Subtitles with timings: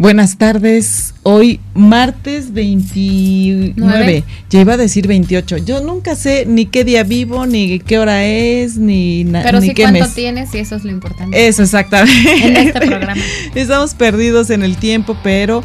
[0.00, 1.12] Buenas tardes.
[1.24, 4.24] Hoy martes 29.
[4.48, 5.58] Ya iba a decir 28.
[5.58, 9.44] Yo nunca sé ni qué día vivo, ni qué hora es, ni nada.
[9.44, 11.46] Pero sí cuánto tienes y eso es lo importante.
[11.46, 12.46] Eso, exactamente.
[12.46, 13.20] En este programa.
[13.54, 15.62] Estamos perdidos en el tiempo, pero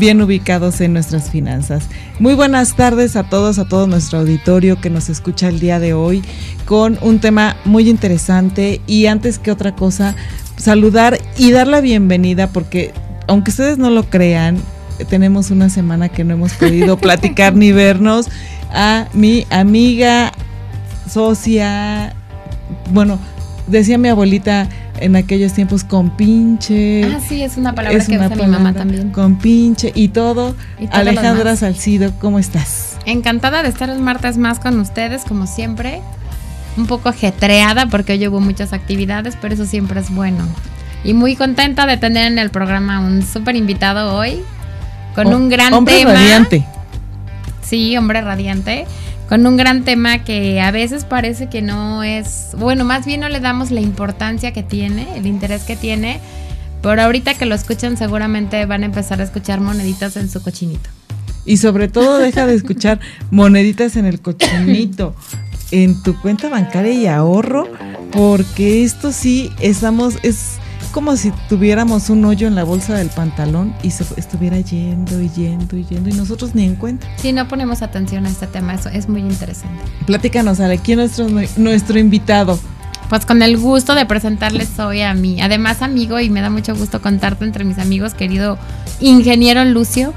[0.00, 1.84] bien ubicados en nuestras finanzas.
[2.18, 5.92] Muy buenas tardes a todos, a todo nuestro auditorio que nos escucha el día de
[5.92, 6.22] hoy
[6.64, 10.16] con un tema muy interesante y antes que otra cosa,
[10.56, 12.94] saludar y dar la bienvenida porque
[13.26, 14.58] aunque ustedes no lo crean,
[15.08, 18.28] tenemos una semana que no hemos podido platicar ni vernos
[18.72, 20.32] a mi amiga,
[21.08, 22.14] socia,
[22.90, 23.18] bueno,
[23.66, 24.68] decía mi abuelita
[25.00, 27.04] en aquellos tiempos con pinche.
[27.04, 29.10] Ah, sí, es una palabra que usa mi mamá también.
[29.10, 30.54] Con pinche y todo.
[30.90, 32.96] Alejandra Salcido, ¿cómo estás?
[33.06, 36.00] Encantada de estar el martes más con ustedes, como siempre.
[36.76, 40.44] Un poco ajetreada porque hoy hubo muchas actividades, pero eso siempre es bueno.
[41.04, 44.40] Y muy contenta de tener en el programa un súper invitado hoy
[45.14, 46.14] con un gran hombre tema.
[46.14, 46.64] radiante.
[47.62, 48.86] Sí, hombre radiante.
[49.28, 53.28] Con un gran tema que a veces parece que no es, bueno, más bien no
[53.28, 56.20] le damos la importancia que tiene, el interés que tiene,
[56.82, 60.90] pero ahorita que lo escuchan seguramente van a empezar a escuchar moneditas en su cochinito.
[61.46, 65.14] Y sobre todo deja de escuchar moneditas en el cochinito,
[65.70, 67.66] en tu cuenta bancaria y ahorro,
[68.12, 70.58] porque esto sí estamos, es
[70.94, 75.28] como si tuviéramos un hoyo en la bolsa del pantalón y se estuviera yendo y
[75.28, 77.08] yendo y yendo y nosotros ni en cuenta.
[77.16, 79.82] Si no ponemos atención a este tema, eso es muy interesante.
[80.06, 82.60] Platícanos, Ale, ¿quién es nuestro, nuestro invitado?
[83.08, 86.76] Pues con el gusto de presentarles hoy a mí, además amigo, y me da mucho
[86.76, 88.56] gusto contarte entre mis amigos, querido
[89.00, 90.14] ingeniero Lucio,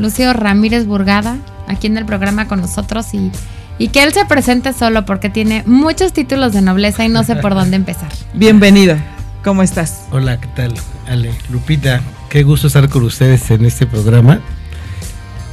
[0.00, 3.30] Lucio Ramírez Burgada, aquí en el programa con nosotros y,
[3.78, 7.36] y que él se presente solo porque tiene muchos títulos de nobleza y no sé
[7.36, 8.10] por dónde empezar.
[8.34, 8.96] Bienvenido.
[9.42, 10.06] ¿Cómo estás?
[10.10, 10.74] Hola, ¿qué tal?
[11.06, 14.38] Ale, Lupita, qué gusto estar con ustedes en este programa.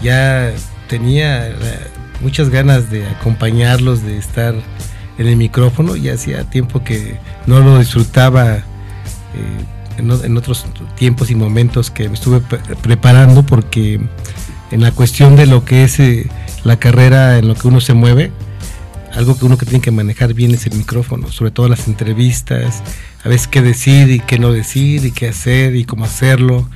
[0.03, 0.51] Ya
[0.89, 1.53] tenía eh,
[2.19, 4.55] muchas ganas de acompañarlos, de estar
[5.17, 5.95] en el micrófono.
[5.95, 8.63] Ya hacía tiempo que no lo disfrutaba eh,
[9.97, 10.65] en, otros
[10.97, 12.41] tiempos y momentos que me estuve
[12.81, 14.01] preparando porque
[14.71, 16.29] en la cuestión de lo que es eh,
[16.65, 18.33] la carrera, en lo que uno se mueve,
[19.13, 22.83] algo que uno que tiene que manejar bien es el micrófono, sobre todo las entrevistas,
[23.27, 26.69] a veces qué decir y qué no decir y qué hacer y cómo hacerlo.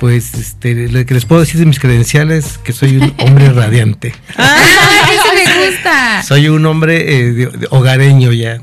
[0.00, 4.14] Pues este, lo que les puedo decir de mis credenciales, que soy un hombre radiante.
[4.38, 4.56] ¡Ah,
[5.12, 6.22] eso me gusta!
[6.22, 8.62] Soy un hombre eh, hogareño ya.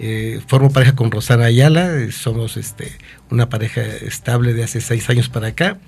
[0.00, 2.90] Eh, formo pareja con Rosana Ayala, somos este,
[3.30, 5.78] una pareja estable de hace seis años para acá.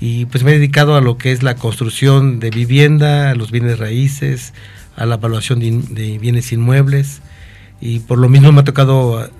[0.00, 3.50] Y pues me he dedicado a lo que es la construcción de vivienda, a los
[3.50, 4.54] bienes raíces,
[4.96, 7.20] a la evaluación de, bienes inmuebles.
[7.82, 9.30] Y por lo mismo me ha tocado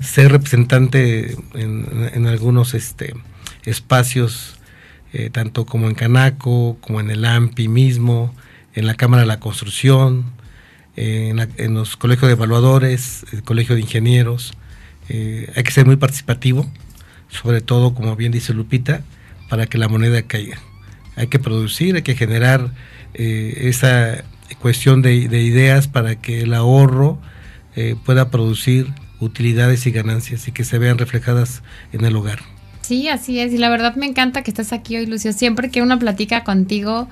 [0.00, 3.14] ser representante en, algunos este,
[3.64, 4.58] espacios,
[5.12, 8.34] eh, tanto como en Canaco, como en el AMPI mismo,
[8.74, 10.24] en la Cámara de la Construcción,
[10.96, 14.54] en, los colegios de evaluadores, el colegio de ingenieros.
[15.08, 16.70] Eh, hay que ser muy participativo,
[17.28, 19.02] sobre todo, como bien dice Lupita,
[19.48, 20.58] para que la moneda caiga.
[21.16, 22.70] Hay que producir, hay que generar
[23.14, 24.24] eh, esa
[24.60, 27.18] cuestión de, ideas para que el ahorro
[28.06, 28.90] pueda producir
[29.20, 31.62] utilidades y ganancias y que se vean reflejadas
[31.92, 32.40] en el hogar.
[32.82, 33.52] Sí, así es.
[33.52, 35.32] Y la verdad me encanta que estés aquí hoy, Lucio.
[35.32, 37.08] Siempre que uno platica contigo,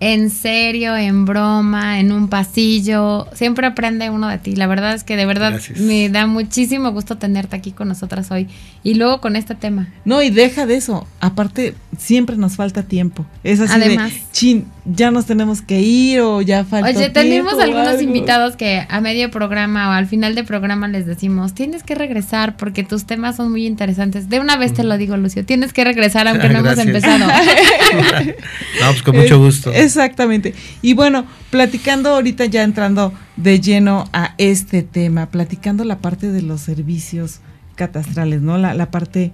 [0.00, 3.26] en serio, en broma, en un pasillo.
[3.34, 4.56] Siempre aprende uno de ti.
[4.56, 8.48] La verdad es que de verdad me da muchísimo gusto tenerte aquí con nosotras hoy.
[8.88, 9.88] Y luego con este tema.
[10.06, 11.06] No, y deja de eso.
[11.20, 13.26] Aparte, siempre nos falta tiempo.
[13.44, 17.58] Es así Además, de, chin, ya nos tenemos que ir o ya falta Oye, tenemos
[17.58, 21.96] algunos invitados que a medio programa o al final del programa les decimos, tienes que
[21.96, 24.30] regresar porque tus temas son muy interesantes.
[24.30, 27.26] De una vez te lo digo, Lucio, tienes que regresar aunque no hemos empezado.
[28.80, 29.70] Vamos, con mucho gusto.
[29.70, 30.54] Exactamente.
[30.80, 36.40] Y bueno, platicando ahorita ya entrando de lleno a este tema, platicando la parte de
[36.40, 37.40] los servicios
[37.78, 38.58] catastrales, ¿no?
[38.58, 39.32] La, la parte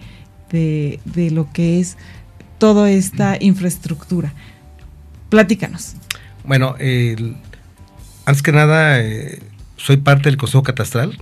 [0.51, 1.97] de, de lo que es
[2.59, 4.33] toda esta infraestructura.
[5.29, 5.95] Platícanos.
[6.45, 6.77] Bueno,
[8.27, 9.41] antes que nada, eh,
[9.77, 11.19] soy parte del Consejo Catastral,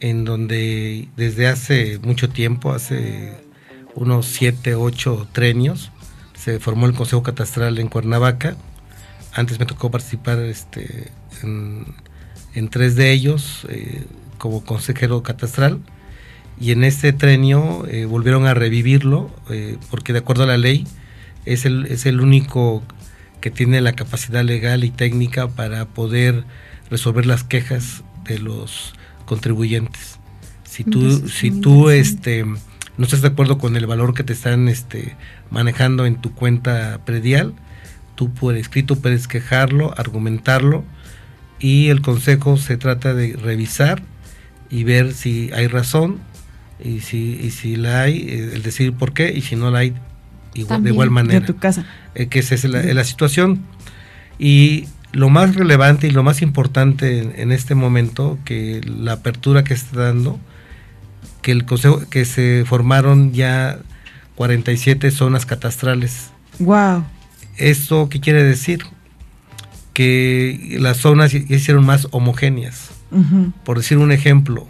[0.00, 3.34] en donde desde hace mucho tiempo, hace
[3.94, 5.90] unos 7, 8 trenios,
[6.34, 8.56] se formó el Consejo Catastral en Cuernavaca.
[9.34, 11.10] Antes me tocó participar este,
[11.42, 14.04] en, tres de ellos eh,
[14.38, 15.80] como consejero catastral
[16.60, 20.86] y en este trenio eh, volvieron a revivirlo eh, porque de acuerdo a la ley
[21.44, 22.82] es el, es el único
[23.40, 26.44] que tiene la capacidad legal y técnica para poder
[26.90, 28.94] resolver las quejas de los
[29.24, 30.18] contribuyentes.
[30.64, 34.68] Si tú, si tú este, no estás de acuerdo con el valor que te están
[34.68, 35.16] este,
[35.50, 37.54] manejando en tu cuenta predial,
[38.14, 40.84] tú por escrito puedes quejarlo, argumentarlo
[41.58, 44.02] y el consejo se trata de revisar
[44.70, 46.20] y ver si hay razón
[46.82, 49.80] y si, y si la hay, eh, el decir por qué y si no la
[49.80, 49.94] hay,
[50.54, 51.40] igual, de igual manera.
[51.40, 51.84] De tu casa.
[52.14, 53.60] Eh, que esa es la, situación.
[54.38, 59.74] Y lo más relevante y lo más importante en, este momento, que la apertura que
[59.74, 60.38] está dando,
[61.42, 63.78] que el consejo, que se formaron ya
[64.36, 66.30] 47 zonas catastrales.
[66.60, 67.04] Wow.
[67.56, 68.84] ¿Esto qué quiere decir?
[69.92, 72.90] Que las zonas se hicieron más homogéneas.
[73.64, 74.68] Por decir un ejemplo,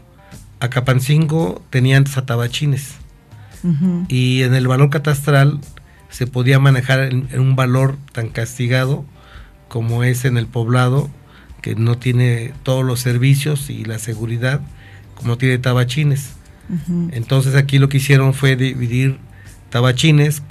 [0.60, 2.96] Acapancingo tenía antes a Tabachines.
[4.08, 5.60] Y en el valor catastral
[6.10, 9.04] se podía manejar en, un valor tan castigado
[9.66, 11.10] como es en el poblado,
[11.60, 14.60] que no tiene todos los servicios y la seguridad
[15.16, 16.34] como tiene Tabachines.
[17.10, 19.18] Entonces aquí lo que hicieron fue dividir
[19.70, 20.42] Tabachines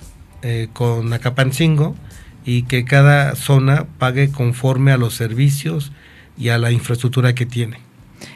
[0.41, 1.95] eh, con Acapancingo
[2.45, 5.91] y que cada zona pague conforme a los servicios
[6.37, 7.86] y a la infraestructura que tiene.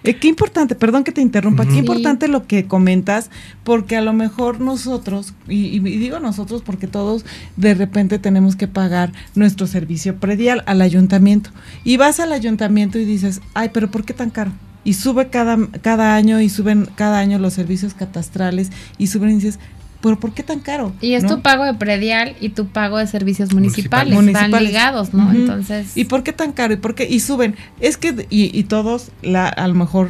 [0.04, 3.30] Eh, qué importante, perdón que te interrumpa, qué importante lo que comentas,
[3.64, 7.26] porque a lo mejor nosotros, y, digo nosotros porque todos
[7.58, 11.52] de repente tenemos que pagar nuestro servicio predial al ayuntamiento.
[11.84, 14.52] Y vas al ayuntamiento y dices, ay, pero ¿por qué tan caro?
[14.84, 19.36] Y sube cada, cada año y suben cada año los servicios catastrales y suben y
[19.36, 19.60] dices,
[20.02, 20.94] pero ¿por qué tan caro?
[21.00, 25.32] Y es tu pago de predial y tu pago de servicios municipales, están ligados, ¿no?
[25.32, 25.96] Entonces...
[25.96, 26.74] ¿Y por qué tan caro?
[26.74, 27.08] ¿Y por qué?
[27.08, 27.56] Y suben.
[27.80, 30.10] Es que, y, todos, la, a lo mejor,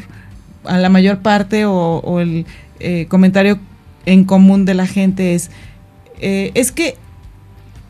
[0.63, 2.45] a la mayor parte o, el
[2.79, 3.59] eh, comentario
[4.05, 5.51] en común de la gente es,
[6.19, 6.95] eh, es que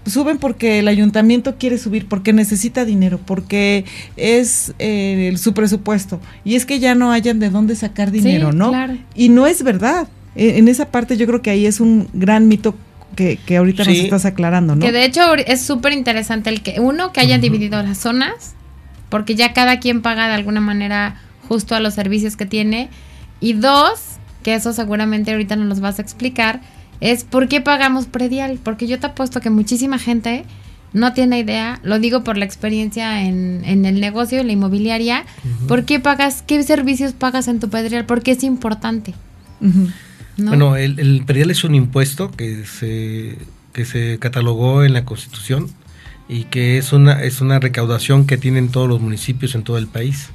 [0.05, 3.85] suben porque el ayuntamiento quiere subir, porque necesita dinero, porque
[4.17, 6.19] es eh, su presupuesto.
[6.43, 8.71] Y es que ya no hayan de dónde sacar dinero, ¿no?
[9.15, 10.07] Y no es verdad.
[10.35, 12.75] En esa parte yo creo que ahí es un gran mito
[13.15, 14.85] que, que ahorita nos estás aclarando, ¿no?
[14.85, 18.55] Que de hecho es súper interesante el que, uno, que hayan dividido las zonas,
[19.09, 22.89] porque ya cada quien paga de alguna manera justo a los servicios que tiene.
[23.41, 23.99] Y dos,
[24.43, 26.61] que eso seguramente ahorita nos los vas a explicar,
[27.01, 28.59] es por qué pagamos predial.
[28.63, 30.45] Porque yo te apuesto que muchísima gente
[30.93, 35.25] no tiene idea, lo digo por la experiencia en, en el negocio, en la inmobiliaria,
[35.67, 38.05] ¿por qué pagas, qué servicios pagas en tu predial?
[38.05, 39.13] Porque es importante.
[40.37, 43.37] Bueno, el, el predial es un impuesto que se,
[43.73, 45.69] que se catalogó en la Constitución
[46.27, 49.87] y que es una, es una recaudación que tienen todos los municipios en todo el
[49.87, 50.29] país.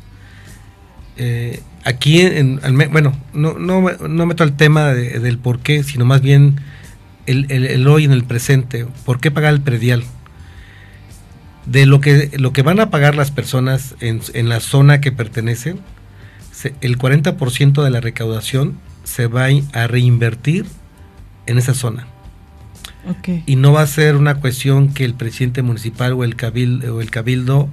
[1.16, 2.60] Eh, aquí, en,
[2.92, 6.60] bueno, no, no, no, meto al tema del por qué, sino más bien
[7.26, 8.86] el, el, hoy en el presente.
[9.06, 10.04] ¿Por qué pagar el predial?
[11.64, 15.12] De lo que, lo que van a pagar las personas en, en la zona que
[15.12, 15.80] pertenecen,
[16.80, 20.66] el 40% de la recaudación se va a reinvertir
[21.46, 22.06] en esa zona.
[23.46, 27.00] Y no va a ser una cuestión que el presidente municipal o el cabildo, o
[27.00, 27.68] el cabildo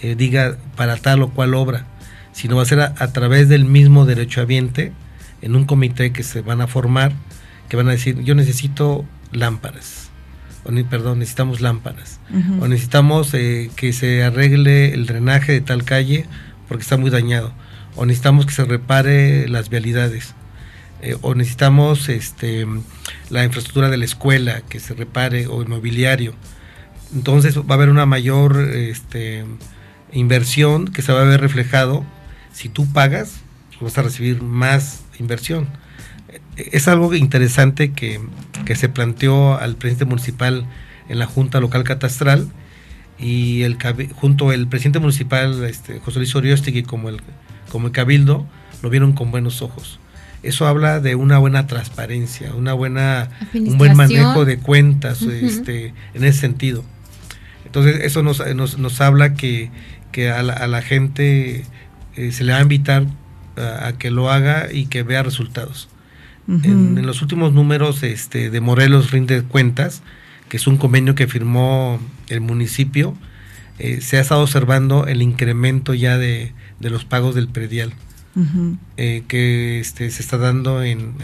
[0.00, 1.86] eh, diga para tal o cual obra,
[2.32, 4.92] sino va a ser a, través del mismo derechohabiente
[5.42, 7.12] en un comité que se van a formar,
[7.68, 10.10] que van a decir, yo necesito lámparas,
[10.64, 12.20] o perdón, necesitamos lámparas,
[12.60, 16.26] o necesitamos eh, que se arregle el drenaje de tal calle
[16.68, 17.52] porque está muy dañado,
[17.96, 20.36] o necesitamos que se repare las vialidades
[21.02, 22.66] eh, o necesitamos este,
[23.28, 26.34] la infraestructura de la escuela que se repare o inmobiliario.
[27.14, 29.44] Entonces va a haber una mayor este,
[30.12, 32.04] inversión que se va a ver reflejado.
[32.52, 33.40] Si tú pagas,
[33.80, 35.68] vas a recibir más inversión.
[36.56, 38.20] Es algo interesante que,
[38.74, 40.66] se planteó al presidente municipal
[41.08, 42.48] en la Junta Local Catastral
[43.18, 43.78] y el
[44.14, 47.20] junto el presidente municipal este, José Luis Oriostegui como el,
[47.70, 48.46] como el cabildo
[48.82, 50.00] lo vieron con buenos ojos
[50.42, 56.24] eso habla de una buena transparencia, una buena, un buen manejo de cuentas este, en
[56.24, 56.84] ese sentido.
[57.64, 59.70] Entonces eso nos, nos, habla que,
[60.12, 61.64] que a, la, gente
[62.16, 63.06] eh, se le va a invitar
[63.56, 65.88] a, que lo haga y que vea resultados.
[66.48, 70.02] en, los últimos números este, de Morelos Rinde Cuentas,
[70.48, 73.16] que es un convenio que firmó el municipio,
[73.78, 77.92] eh, se ha estado observando el incremento ya de, de los pagos del predial.
[78.98, 81.14] Eh, que este, se está dando en,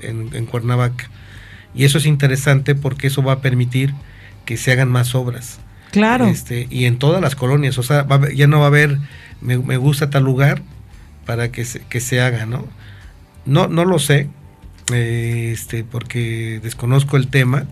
[0.00, 1.10] en, Cuernavaca.
[1.74, 3.92] Y eso es interesante porque eso va a permitir
[4.44, 5.58] que se hagan más obras.
[5.90, 6.26] Claro.
[6.26, 8.98] Este, y en todas las colonias, o sea, ya no va a haber,
[9.40, 10.62] me, gusta tal lugar
[11.26, 12.66] para que se, que se haga, ¿no?
[13.44, 14.28] No, no lo sé,
[14.92, 17.64] eh, este, porque desconozco el tema,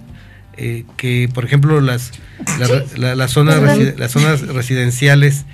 [0.57, 2.13] eh, que por ejemplo las,
[2.59, 5.45] las, zonas, las zonas residenciales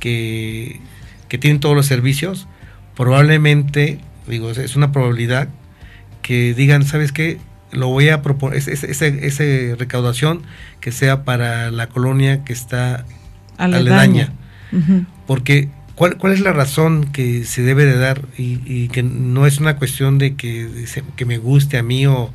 [0.00, 0.80] que,
[1.28, 2.46] que tienen todos los servicios,
[2.96, 5.48] probablemente, digo, es una probabilidad
[6.22, 7.38] que digan, ¿sabes qué?
[7.72, 9.44] Lo voy a proponer, esa
[9.78, 10.42] recaudación
[10.80, 13.04] que sea para la colonia que está
[13.56, 14.32] aledaña.
[15.26, 18.22] Porque, ¿cuál, ¿cuál es la razón que se debe de dar?
[18.36, 20.68] Y, que no es una cuestión de que,
[21.16, 22.32] que me guste a mí o,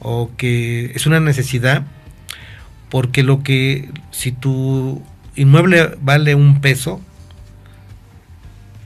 [0.00, 1.84] o que es una necesidad,
[2.90, 5.02] porque lo que, si tu
[5.34, 7.00] inmueble vale un peso,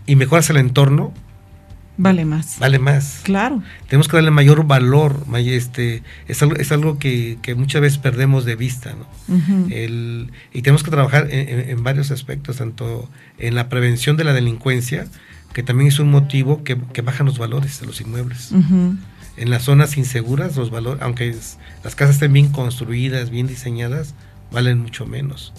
[0.09, 1.13] y mejoras el entorno,
[1.99, 2.59] vale más.
[2.59, 3.21] Vale más.
[3.25, 3.63] Claro.
[3.89, 5.27] Tenemos que darle mayor valor.
[5.37, 8.95] Este, es, algo, es algo que, muchas veces perdemos de vista.
[8.95, 9.07] ¿no?
[9.71, 15.07] el, y tenemos que trabajar en, varios aspectos, tanto en la prevención de la delincuencia,
[15.53, 18.53] que también es un motivo que, bajan los valores de los inmuebles.
[19.37, 21.37] En las zonas inseguras, los valores, aunque
[21.85, 24.15] las casas estén bien construidas, bien diseñadas,
[24.51, 25.53] valen mucho menos.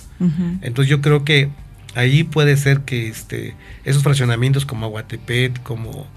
[0.61, 1.51] Entonces yo creo que
[1.95, 6.07] Ahí puede ser que este, esos fraccionamientos como Aguatepet, como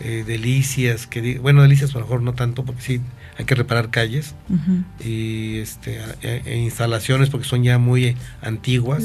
[0.00, 3.00] eh, Delicias, que bueno, Delicias a lo mejor no tanto, porque sí
[3.38, 4.34] hay que reparar calles
[5.02, 9.02] y este, e, instalaciones porque son ya muy antiguas,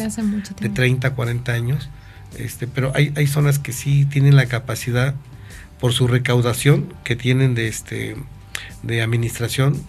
[0.59, 1.89] de 30, 40 años,
[2.37, 5.15] este, pero hay, hay zonas que sí tienen la capacidad
[5.79, 8.15] por su recaudación que tienen de, este,
[8.83, 9.81] de administración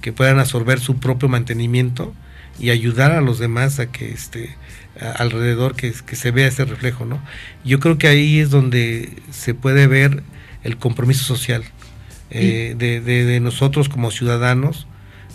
[0.00, 2.12] que puedan absorber su propio mantenimiento
[2.58, 4.56] y ayudar a los demás a que este,
[5.00, 7.22] alrededor que, que, se vea ese reflejo, ¿no?
[7.64, 10.22] Yo creo que ahí es donde se puede ver
[10.64, 11.64] el compromiso social
[12.30, 14.86] eh, de, de, nosotros como ciudadanos,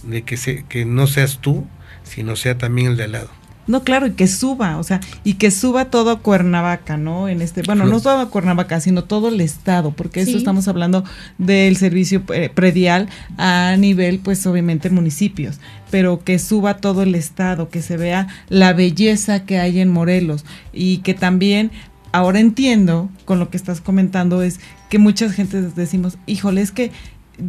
[0.04, 1.66] de que, se, que no seas tú,
[2.04, 3.30] sino sea también el de al lado.
[3.66, 7.30] No, claro, y que suba, o sea, y que suba todo Cuernavaca, ¿no?
[7.30, 11.06] En este, bueno, no todo Cuernavaca, sino todo el estado, porque eso estamos hablando
[11.38, 15.60] del servicio eh, predial a nivel, pues obviamente municipios,
[15.92, 20.44] pero que suba todo el estado, que se vea la belleza que hay en Morelos
[20.74, 21.72] y que también
[22.12, 26.92] ahora entiendo con lo que estás comentando es que muchas gentes decimos, híjole, es que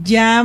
[0.03, 0.45] ya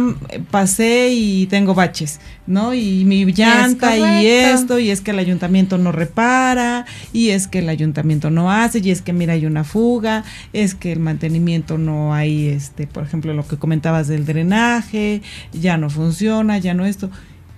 [0.51, 2.73] pasé y tengo baches, ¿no?
[2.73, 7.59] Y mi llanta y esto, y es que el ayuntamiento no repara, y es que
[7.59, 11.77] el ayuntamiento no hace, y es que mira hay una fuga, es que el mantenimiento
[11.77, 15.21] no hay, este, por ejemplo, lo que comentabas del drenaje,
[15.53, 17.09] ya no funciona, ya no esto.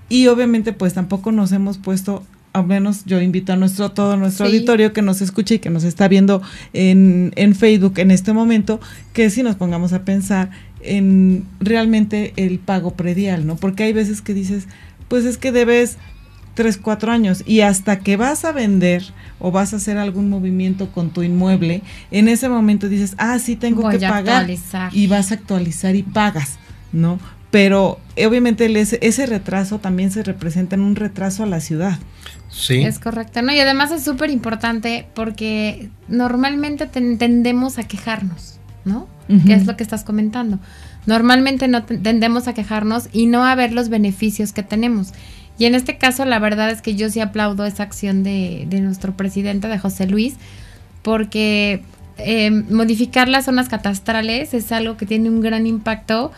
[0.07, 4.45] Y obviamente pues tampoco nos hemos puesto al menos yo invito a nuestro todo nuestro
[4.45, 6.41] auditorio que nos escuche y que nos está viendo
[6.73, 8.81] en, en Facebook en este momento,
[9.13, 10.49] que si nos pongamos a pensar
[10.83, 13.55] en realmente el pago predial, ¿no?
[13.55, 14.67] Porque hay veces que dices,
[15.07, 15.97] pues es que debes
[16.53, 19.03] tres, cuatro años y hasta que vas a vender
[19.39, 23.55] o vas a hacer algún movimiento con tu inmueble, en ese momento dices, ah, sí
[23.55, 24.49] tengo que pagar
[24.91, 26.57] y vas a actualizar y pagas,
[26.91, 27.19] ¿no?
[27.49, 31.99] Pero eh, obviamente ese, ese retraso también se representa en un retraso a la ciudad.
[32.49, 32.81] Sí.
[32.83, 33.53] Es correcto, ¿no?
[33.53, 39.07] Y además es súper importante porque normalmente tendemos a quejarnos, ¿no?
[39.45, 40.59] ¿Qué es lo que estás comentando.
[41.05, 45.13] Normalmente no tendemos a quejarnos y no a ver los beneficios que tenemos.
[45.57, 49.15] Y en este caso, la verdad es que yo sí aplaudo esa acción de, nuestro
[49.15, 50.35] presidente, de José Luis,
[51.01, 51.83] porque
[52.17, 56.31] eh, modificar las zonas catastrales es algo que tiene un gran impacto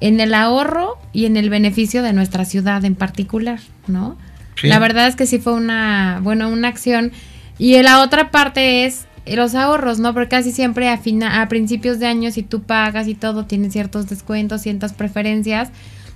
[0.00, 4.16] en el ahorro y en el beneficio de nuestra ciudad en particular, ¿no?
[4.62, 7.12] La verdad es que sí fue una, bueno, una acción.
[7.58, 10.14] Y la otra parte es los ahorros, ¿no?
[10.14, 11.00] Porque casi siempre a,
[11.42, 15.70] a principios de año, si tú pagas y todo, tienen ciertos descuentos, ciertas preferencias,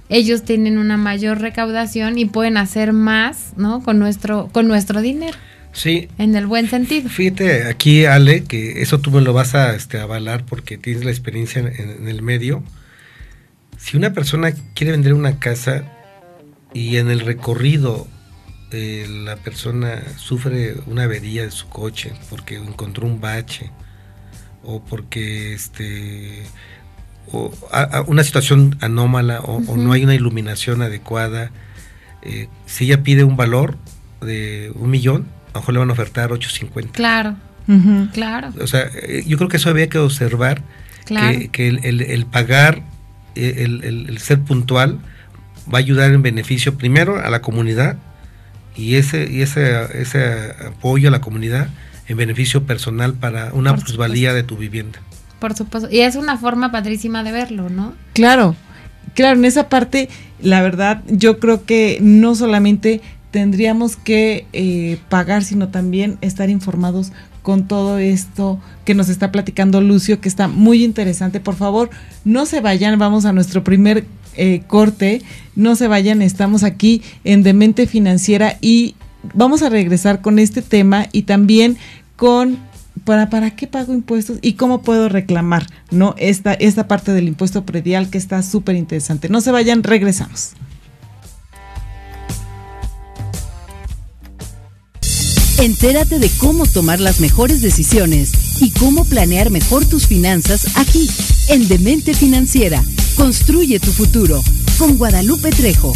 [0.09, 3.83] ellos tienen una mayor recaudación y pueden hacer más, ¿no?
[3.83, 5.37] Con nuestro, con nuestro dinero.
[5.73, 6.09] Sí.
[6.19, 7.09] En el buen sentido.
[7.09, 11.11] Fíjate aquí, Ale, que eso tú me lo vas a este, avalar porque tienes la
[11.11, 12.63] experiencia en el medio.
[13.77, 15.85] Si una persona quiere vender una casa
[16.73, 18.07] y en el recorrido
[18.77, 23.71] eh, la persona sufre una avería de su coche porque encontró un bache
[24.65, 26.43] o porque este
[27.31, 27.53] o
[28.07, 31.53] una situación anómala o, no hay una iluminación adecuada
[32.23, 33.79] eh, si ella pide un valor
[34.21, 37.37] de un millón a lo mejor le van a ofertar 850 claro.
[38.13, 38.53] Claro.
[38.61, 40.63] O sea eh, yo creo que eso había que observar
[41.07, 42.83] que, el, pagar
[43.37, 44.99] el, el ser puntual
[45.73, 47.99] va a ayudar en beneficio primero a la comunidad
[48.77, 51.69] y ese, y ese, ese apoyo a la comunidad
[52.09, 54.99] en beneficio personal para una plusvalía de tu vivienda.
[55.39, 55.89] Por supuesto.
[55.91, 57.95] Y es una forma padrísima de verlo, ¿no?
[58.13, 58.57] Claro,
[59.15, 60.09] claro, en esa parte,
[60.41, 63.01] la verdad, yo creo que no solamente
[63.31, 67.13] tendríamos que eh, pagar, sino también estar informados
[67.43, 71.41] con todo esto que nos está platicando Lucio, que está muy interesante.
[71.41, 71.91] Por favor,
[72.25, 75.23] no se vayan, vamos a nuestro primer eh, corte,
[75.57, 78.95] no se vayan, estamos aquí en Demente Financiera y
[79.33, 81.77] vamos a regresar con este tema y también
[82.17, 82.59] con
[83.05, 86.15] para, para qué pago impuestos y cómo puedo reclamar, ¿no?
[86.19, 89.29] Esta, esta parte del impuesto predial que está súper interesante.
[89.29, 90.53] No se vayan, regresamos.
[95.59, 101.09] Entérate de cómo tomar las mejores decisiones y cómo planear mejor tus finanzas aquí,
[101.49, 102.83] en Demente Financiera.
[103.17, 104.41] Construye tu futuro
[104.77, 105.93] con Guadalupe Trejo.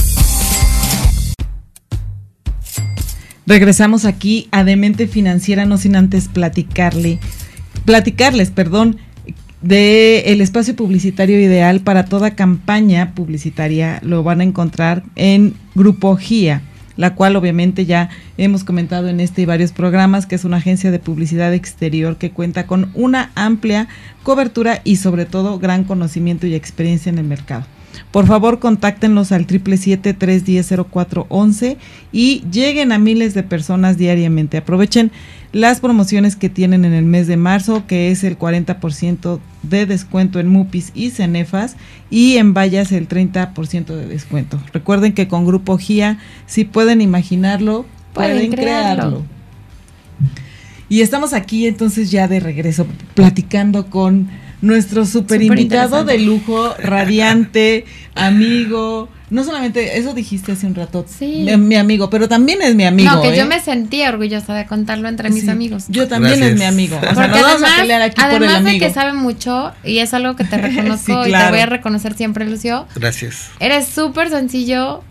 [3.46, 7.18] Regresamos aquí a Demente Financiera, no sin antes platicarle,
[7.84, 8.98] platicarles, perdón,
[9.62, 13.98] de el espacio publicitario ideal para toda campaña publicitaria.
[14.02, 16.62] Lo van a encontrar en Grupo GIA
[16.98, 20.90] la cual obviamente ya hemos comentado en este y varios programas, que es una agencia
[20.90, 23.88] de publicidad exterior que cuenta con una amplia
[24.24, 27.64] cobertura y sobre todo gran conocimiento y experiencia en el mercado.
[28.10, 31.76] Por favor, contáctenlos al 777-310-0411
[32.10, 34.56] y lleguen a miles de personas diariamente.
[34.56, 35.12] Aprovechen
[35.52, 40.40] las promociones que tienen en el mes de marzo, que es el 40% de descuento
[40.40, 41.76] en MUPIs y Cenefas
[42.10, 44.60] y en Vallas el 30% de descuento.
[44.72, 49.24] Recuerden que con Grupo GIA, si pueden imaginarlo, pueden, crearlo.
[50.88, 54.28] Y estamos aquí entonces ya de regreso platicando con
[54.60, 57.84] nuestro super, invitado de lujo, radiante,
[58.14, 59.08] amigo.
[59.30, 61.46] No solamente, eso dijiste hace un rato, sí.
[61.58, 63.10] mi, amigo, pero también es mi amigo.
[63.12, 63.46] No, que yo ¿eh?
[63.46, 65.84] me sentía orgullosa de contarlo entre mis amigos.
[65.88, 66.96] Yo también es mi amigo.
[66.96, 68.72] O sea, no vamos a pelear aquí por el amigo.
[68.72, 72.14] de que sabe mucho, y es algo que te reconozco y te voy a reconocer
[72.14, 72.86] siempre, Lucio.
[72.94, 73.50] Gracias.
[73.60, 75.04] Eres súper sencillo,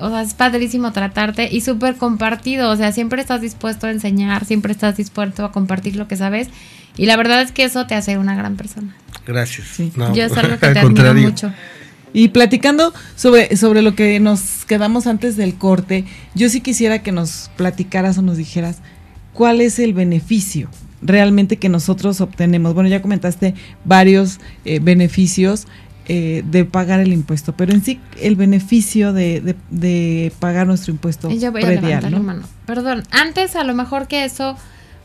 [0.00, 4.44] o sea, es padrísimo tratarte y súper compartido, o sea, siempre estás dispuesto a enseñar,
[4.44, 6.48] siempre estás dispuesto a compartir lo que sabes
[6.96, 8.94] y la verdad es que eso te hace una gran persona.
[9.26, 9.78] Gracias.
[10.14, 11.52] Yo es algo que te admiro mucho.
[12.12, 17.12] Y platicando sobre, sobre lo que nos quedamos antes del corte, yo sí quisiera que
[17.12, 18.78] nos platicaras o nos dijeras
[19.32, 20.68] cuál es el beneficio
[21.02, 22.74] realmente que nosotros obtenemos.
[22.74, 25.66] Bueno, ya comentaste varios eh, beneficios
[26.12, 31.30] eh, de pagar el impuesto, pero en sí el beneficio de, de, pagar nuestro impuesto.
[31.30, 32.42] Yo voy a levantar mano.
[32.66, 34.56] Perdón, antes a lo mejor que eso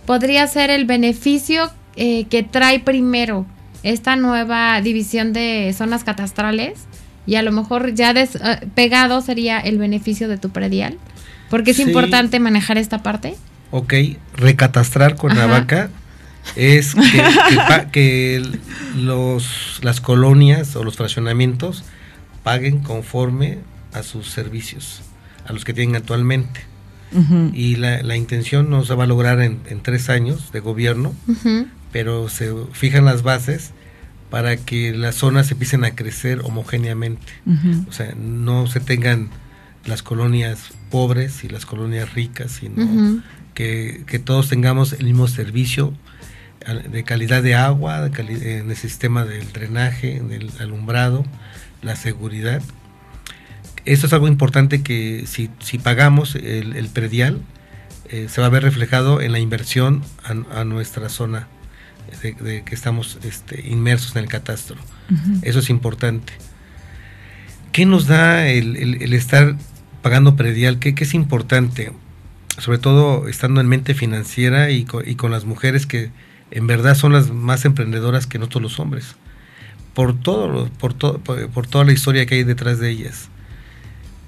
[0.08, 3.46] podría ser el beneficio eh, que trae primero
[3.84, 6.86] esta nueva división de zonas catastrales
[7.28, 8.28] y a lo mejor ya eh,
[8.74, 10.98] pegado sería el beneficio de tu predial,
[11.52, 13.36] porque es importante manejar esta parte.
[13.70, 13.94] Ok,
[14.38, 15.38] recatastrar con
[16.56, 16.96] es
[17.92, 18.44] que,
[18.96, 21.84] los, las colonias o los fraccionamientos
[22.44, 23.60] paguen conforme
[23.94, 25.02] a sus servicios,
[25.46, 26.62] a los que tienen actualmente.
[27.54, 31.14] Y la, la, intención no se va a lograr en, tres años de gobierno,
[31.94, 33.72] pero se fijan las bases
[34.30, 37.32] para que las zonas empiecen a crecer homogéneamente.
[37.88, 39.30] O sea, no se tengan
[39.86, 43.22] las colonias pobres y las colonias ricas, sino
[43.54, 45.94] que, que, todos tengamos el mismo servicio
[46.74, 51.24] de calidad de agua, en el sistema del drenaje, del alumbrado,
[51.82, 52.62] la seguridad
[53.86, 57.40] eso es algo importante que si, si pagamos el, predial,
[58.10, 61.48] eh, se va a ver reflejado en la inversión a, nuestra zona
[62.22, 64.78] de, que estamos este, inmersos en el catastro.
[65.44, 66.34] Eso es importante.
[67.72, 69.56] ¿Qué nos da el, estar
[70.02, 70.80] pagando predial?
[70.80, 71.92] ¿Qué, es importante?
[72.58, 76.10] Sobre todo estando en mente financiera y con, y con, las mujeres que
[76.52, 79.16] en verdad son las más emprendedoras que nosotros los hombres.
[79.94, 83.30] Por, todo, por, todo, por toda la historia que hay detrás de ellas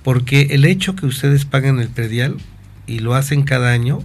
[0.07, 2.37] porque el hecho que ustedes paguen el predial
[2.85, 3.99] y lo hacen cada año,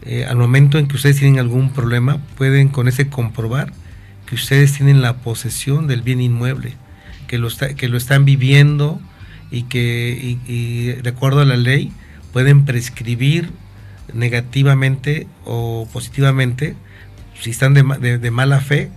[0.00, 3.70] eh, al momento en que ustedes tienen algún problema, pueden con ese comprobar
[4.24, 6.72] que ustedes tienen la posesión del bien inmueble,
[7.26, 8.98] que lo, que lo están viviendo
[9.50, 11.92] y que de acuerdo a la ley
[12.32, 13.50] pueden prescribir
[14.14, 16.76] negativamente o positivamente,
[17.40, 18.90] si están de, de mala fe,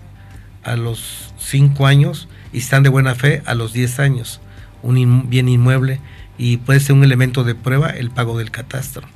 [0.64, 4.40] a los 5 años y están de buena fe a los 10 años
[4.82, 6.00] un bien inmueble
[6.38, 9.08] y puede ser un elemento de prueba el pago del catastro.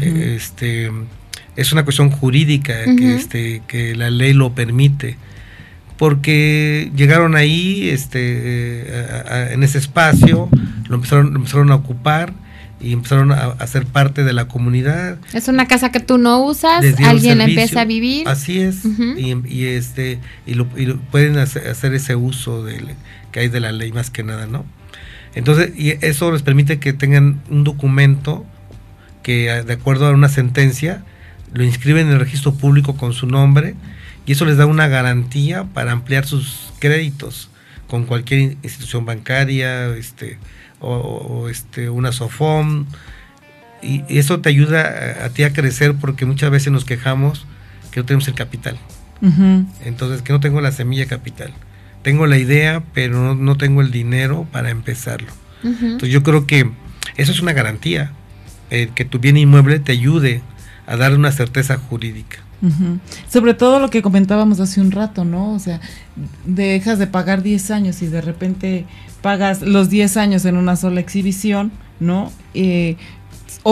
[0.00, 0.90] este,
[1.56, 5.16] es una cuestión jurídica que, este, que la ley lo permite
[5.96, 10.48] porque llegaron ahí este, en ese espacio,
[10.88, 12.32] lo empezaron, empezaron a ocupar
[12.80, 15.18] y empezaron a, ser parte de la comunidad.
[15.32, 18.26] Es una casa que tú no usas, alguien empieza a vivir.
[18.26, 20.66] Así es, y, este y lo,
[21.10, 22.94] pueden hacer, hacer, ese uso del,
[23.32, 24.64] que hay de la ley más que nada, ¿no?
[25.34, 28.44] Entonces, y eso les permite que tengan un documento
[29.22, 31.04] que de acuerdo a una sentencia
[31.52, 33.74] lo inscriben en el registro público con su nombre
[34.26, 37.50] y eso les da una garantía para ampliar sus créditos
[37.86, 40.38] con cualquier institución bancaria este,
[40.80, 42.86] o, este, una SOFOM.
[43.82, 47.46] Y eso te ayuda a, ti a crecer porque muchas veces nos quejamos
[47.90, 48.78] que no tenemos el capital.
[49.84, 51.52] Entonces, que no tengo la semilla capital.
[52.02, 55.28] Tengo la idea, pero no, tengo el dinero para empezarlo.
[55.62, 56.70] Entonces, yo creo que
[57.16, 58.12] eso es una garantía,
[58.70, 60.42] eh, que tu bien inmueble te ayude
[60.86, 62.38] a dar una certeza jurídica.
[63.28, 65.54] Sobre todo lo que comentábamos hace un rato, ¿no?
[65.54, 65.80] O sea,
[66.44, 68.86] dejas de pagar 10 años y de repente
[69.22, 72.30] pagas los 10 años en una sola exhibición, ¿no?
[72.54, 72.96] Eh,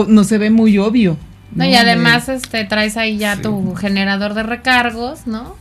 [0.08, 1.18] no se ve muy obvio.
[1.54, 5.56] No, y además este, traes ahí ya tu generador de recargos, ¿no?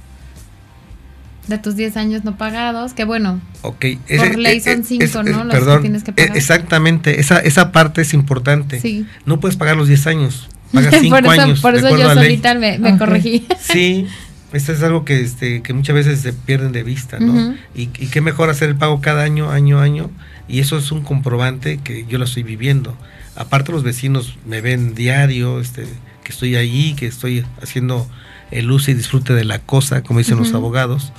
[1.47, 3.97] De tus 10 años no pagados, que bueno, okay.
[4.17, 5.45] por ley son 5, ¿no?
[5.45, 6.35] Los que tienes que pagar.
[6.35, 8.81] Exactamente, esa, esa parte es importante.
[8.81, 9.05] Sí.
[9.25, 11.59] No puedes pagar los 10 años pagas cinco por eso, años.
[11.61, 13.45] Por eso yo solita me, corregí.
[13.59, 14.07] Sí,
[14.53, 17.55] esto es algo que, este, que muchas veces se pierden de vista, ¿no?
[17.75, 20.09] y, y, qué mejor hacer el pago cada año, año, año.
[20.47, 22.95] Y eso es un comprobante que yo lo estoy viviendo.
[23.35, 25.85] Aparte los vecinos me ven diario, este,
[26.23, 28.07] que estoy ahí, que estoy haciendo
[28.51, 31.11] el uso y disfrute de la cosa, como dicen los abogados.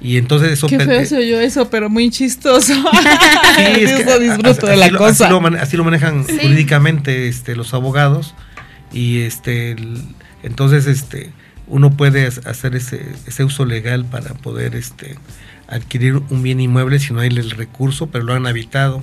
[0.00, 0.66] Y entonces eso...
[0.66, 2.74] Qué feo soy yo eso, pero muy chistoso.
[3.56, 5.30] Sí, es que, disfruto de la cosa.
[5.60, 8.34] Así lo, manejan jurídicamente este, los abogados
[8.92, 9.76] y este
[10.42, 11.32] entonces este
[11.66, 15.16] uno puede hacer ese, ese uso legal para poder este
[15.68, 19.02] adquirir un bien inmueble si no hay el recurso pero lo han habitado.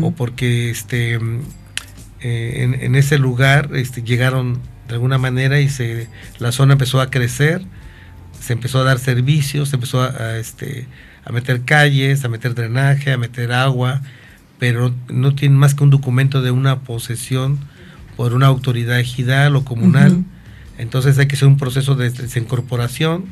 [0.00, 1.18] O porque este
[2.20, 7.10] eh, en, ese lugar este, llegaron de alguna manera y se la zona empezó a
[7.10, 7.60] crecer
[8.40, 10.86] se empezó a dar servicios se empezó a, este
[11.26, 14.00] a meter calles a meter drenaje a meter agua
[14.58, 17.58] pero no tiene más que un documento de una posesión
[18.18, 20.24] por una autoridad ejidal o comunal.
[20.76, 23.26] Entonces hay que hacer un proceso de desincorporación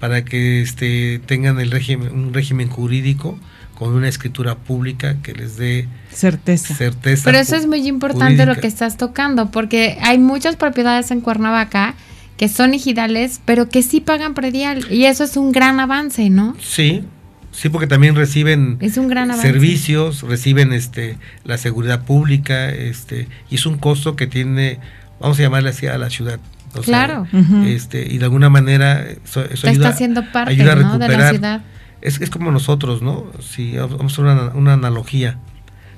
[0.00, 3.38] para que este, tengan el régimen, un régimen jurídico
[3.74, 6.74] con una escritura pública que les dé certeza.
[6.74, 11.20] certeza Pero eso es muy importante lo que estás tocando, porque hay muchas propiedades en
[11.20, 11.94] Cuernavaca
[12.38, 16.56] que son ejidales, pero que sí pagan predial, y eso es un gran avance, ¿no?
[16.62, 17.04] Sí,
[17.54, 23.54] Sí, porque también reciben es un gran servicios, reciben este la seguridad pública, este y
[23.54, 24.80] es un costo que tiene,
[25.20, 26.40] vamos a llamarle así a la ciudad.
[26.84, 27.28] claro.
[27.64, 31.62] este y de alguna manera eso, ayuda, está haciendo parte de la ciudad.
[32.02, 33.24] Es, es como nosotros, ¿no?
[33.40, 35.38] Si vamos a hacer una, una analogía.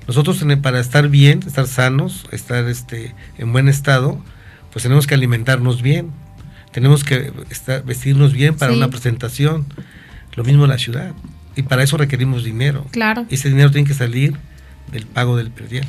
[0.06, 4.20] Nosotros para estar bien, estar sanos, estar este en buen estado,
[4.72, 6.10] pues tenemos que alimentarnos bien.
[6.70, 9.64] Tenemos que estar, vestirnos bien para una presentación.
[10.34, 11.12] Lo mismo la ciudad.
[11.56, 12.86] Y para eso requerimos dinero.
[12.90, 13.26] Claro.
[13.30, 14.36] Y ese dinero tiene que salir
[14.92, 15.86] del pago del predial.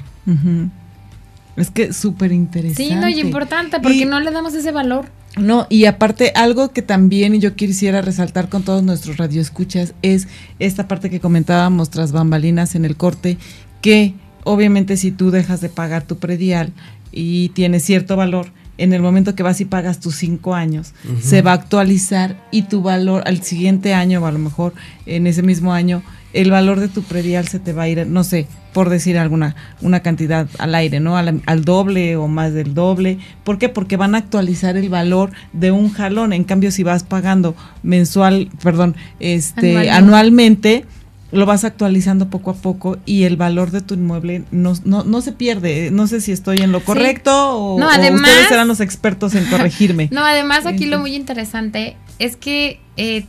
[1.56, 2.84] Es que súper interesante.
[2.84, 5.10] Sí, no, y importante, porque no le damos ese valor.
[5.38, 10.28] No, y aparte, algo que también yo quisiera resaltar con todos nuestros radioescuchas es
[10.58, 13.38] esta parte que comentábamos tras bambalinas en el corte,
[13.82, 16.74] que obviamente si tú dejas de pagar tu predial
[17.12, 21.42] y tienes cierto valor, en el momento que vas y pagas tus cinco años, se
[21.42, 24.74] va a actualizar y tu valor al siguiente año, o a lo mejor
[25.06, 28.24] en ese mismo año, el valor de tu predial se te va a ir, no
[28.24, 31.18] sé, por decir alguna una cantidad al aire, ¿no?
[31.18, 33.18] Al, doble o más del doble.
[33.44, 33.70] ¿Por qué?
[33.70, 36.32] Porque van a actualizar el valor de un jalón.
[36.32, 40.86] En cambio, si vas pagando mensual, perdón, este, anualmente
[41.32, 45.32] lo vas actualizando poco a poco y el valor de tu inmueble no, no, se
[45.34, 45.92] pierde.
[45.92, 50.10] No sé si estoy en lo correcto o, ustedes serán los expertos en corregirme.
[50.12, 53.26] No, además aquí lo muy interesante es que eh,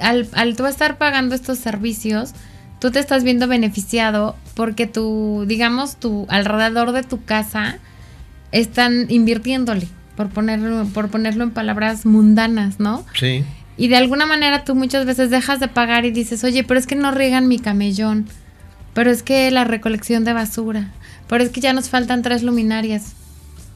[0.00, 2.32] al, al tú estar pagando estos servicios,
[2.78, 7.78] tú te estás viendo beneficiado porque tu, digamos, tu alrededor de tu casa
[8.52, 9.86] están invirtiéndole,
[10.16, 13.04] por ponerlo, por ponerlo en palabras mundanas, ¿no?
[13.14, 13.44] Sí.
[13.78, 16.86] Y de alguna manera tú muchas veces dejas de pagar y dices, oye, pero es
[16.86, 18.26] que no riegan mi camellón,
[18.92, 20.88] pero es que la recolección de basura,
[21.28, 23.14] pero es que ya nos faltan tres luminarias.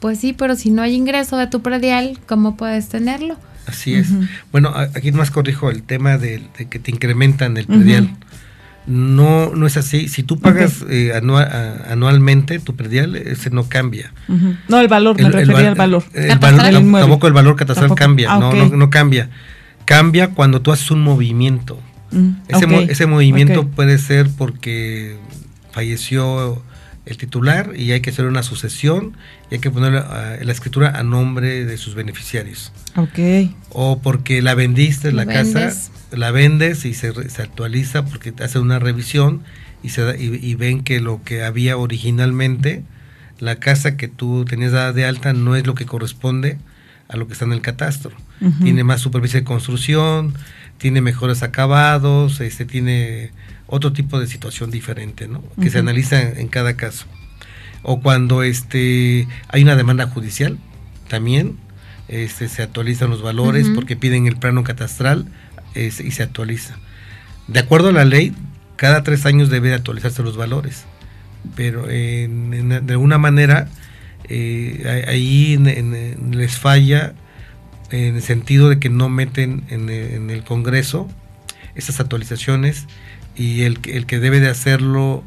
[0.01, 3.37] Pues sí, pero si no hay ingreso de tu predial, ¿cómo puedes tenerlo?
[3.65, 4.09] Así es.
[4.51, 8.09] Bueno, aquí más corrijo el tema de, que te incrementan el predial.
[8.85, 10.09] No, no es así.
[10.09, 14.11] Si tú pagas eh, anualmente tu predial, ese no cambia.
[14.67, 16.03] No, el valor, me refería al valor.
[16.13, 19.29] El, valor tampoco el valor catastral cambia, ah, no, no, no, cambia
[19.85, 21.79] cambia cuando tú haces un movimiento.
[22.11, 22.31] Mm,
[22.89, 25.17] ese, movimiento puede ser porque
[25.71, 26.61] falleció
[27.05, 29.17] el titular y hay que hacer una sucesión
[29.49, 32.71] y hay que poner la, escritura a nombre de sus beneficiarios.
[32.95, 33.51] Ok.
[33.69, 35.73] O porque la vendiste la casa,
[36.11, 39.41] la vendes y se, actualiza porque te hace una revisión
[39.81, 42.83] y, se y, ven que lo que había originalmente
[43.39, 46.57] la casa que tú tenías dada de alta no es lo que corresponde
[47.07, 48.11] a lo que está en el catastro.
[48.61, 50.33] Tiene más superficie de construcción,
[50.77, 53.31] tiene mejores acabados, este tiene
[53.67, 55.41] otro tipo de situación diferente, ¿no?
[55.61, 57.05] Que se analiza en, cada caso.
[57.83, 60.57] O cuando este hay una demanda judicial,
[61.07, 61.55] también
[62.09, 65.25] este, se actualizan los valores porque piden el plano catastral
[65.73, 66.75] y se actualiza.
[67.47, 68.33] De acuerdo a la ley,
[68.75, 70.83] cada tres años debe actualizarse los valores,
[71.55, 73.69] pero de alguna manera
[74.29, 75.57] eh, ahí
[76.31, 77.13] les falla
[77.91, 81.07] en el sentido de que no meten en, el Congreso
[81.75, 82.87] esas actualizaciones
[83.35, 85.23] y el, el que debe de hacerlo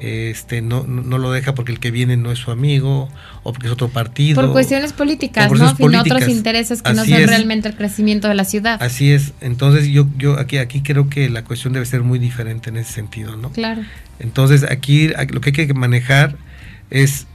[0.00, 3.10] este no, no lo deja porque el que viene no es su amigo
[3.42, 4.40] o porque es otro partido.
[4.40, 5.76] Por cuestiones políticas, ¿no?
[5.76, 8.82] Sin otros intereses que no son realmente el crecimiento de la ciudad.
[8.82, 9.34] Así es.
[9.40, 12.92] Entonces yo, yo aquí, aquí creo que la cuestión debe ser muy diferente en ese
[12.92, 13.50] sentido, ¿no?
[13.52, 13.82] Claro.
[14.18, 16.36] Entonces aquí lo que hay que manejar
[16.88, 17.26] es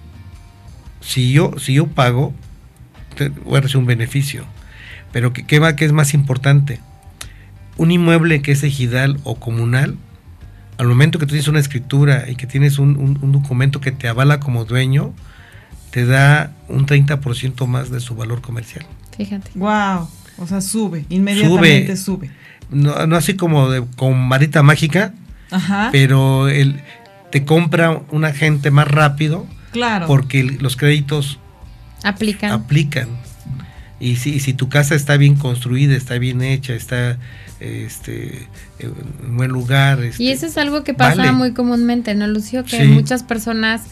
[1.06, 2.34] si yo, si yo pago,
[3.44, 4.46] voy a recibir un beneficio.
[5.12, 6.80] Pero ¿qué, qué, va, qué es más importante?
[7.78, 9.98] Un inmueble que es ejidal o comunal
[10.78, 14.40] al momento que tú tienes una escritura y que tienes un, documento que te avala
[14.40, 15.14] como dueño,
[15.92, 18.86] te da un 30% más de su valor comercial.
[19.18, 19.52] Fíjate.
[19.56, 22.30] Wow, o sea, sube, inmediatamente sube.
[22.70, 25.14] No, así como de, con varita mágica,
[25.92, 26.82] pero el,
[27.32, 29.48] te compra un agente más rápido.
[29.76, 30.08] Claro.
[30.08, 31.38] Porque los créditos
[32.02, 32.52] aplican.
[32.52, 33.10] aplican.
[34.00, 37.18] Y si, si tu casa está bien construida, está bien hecha, está
[37.60, 38.48] este
[38.80, 40.00] en buen lugar.
[40.00, 42.64] y este, eso es algo que pasa muy comúnmente, ¿no, Lucio?
[42.64, 43.84] Que muchas personas,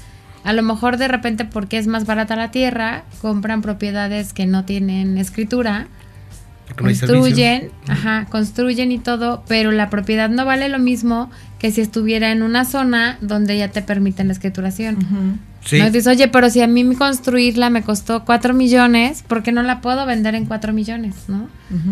[0.46, 4.64] a lo mejor de repente porque es más barata la tierra, compran propiedades que no
[4.64, 5.88] tienen escritura,
[6.78, 11.30] construyen, ajá, construyen y todo, pero la propiedad no vale lo mismo
[11.64, 15.40] que si estuviera en una zona donde ya te permiten la escrituración.
[15.64, 15.80] Sí.
[15.80, 19.80] Dices, oye, pero si a mí construirla me costó 4 millones, ¿por qué no la
[19.80, 21.16] puedo vender en 4 millones?
[21.30, 21.48] ¿no?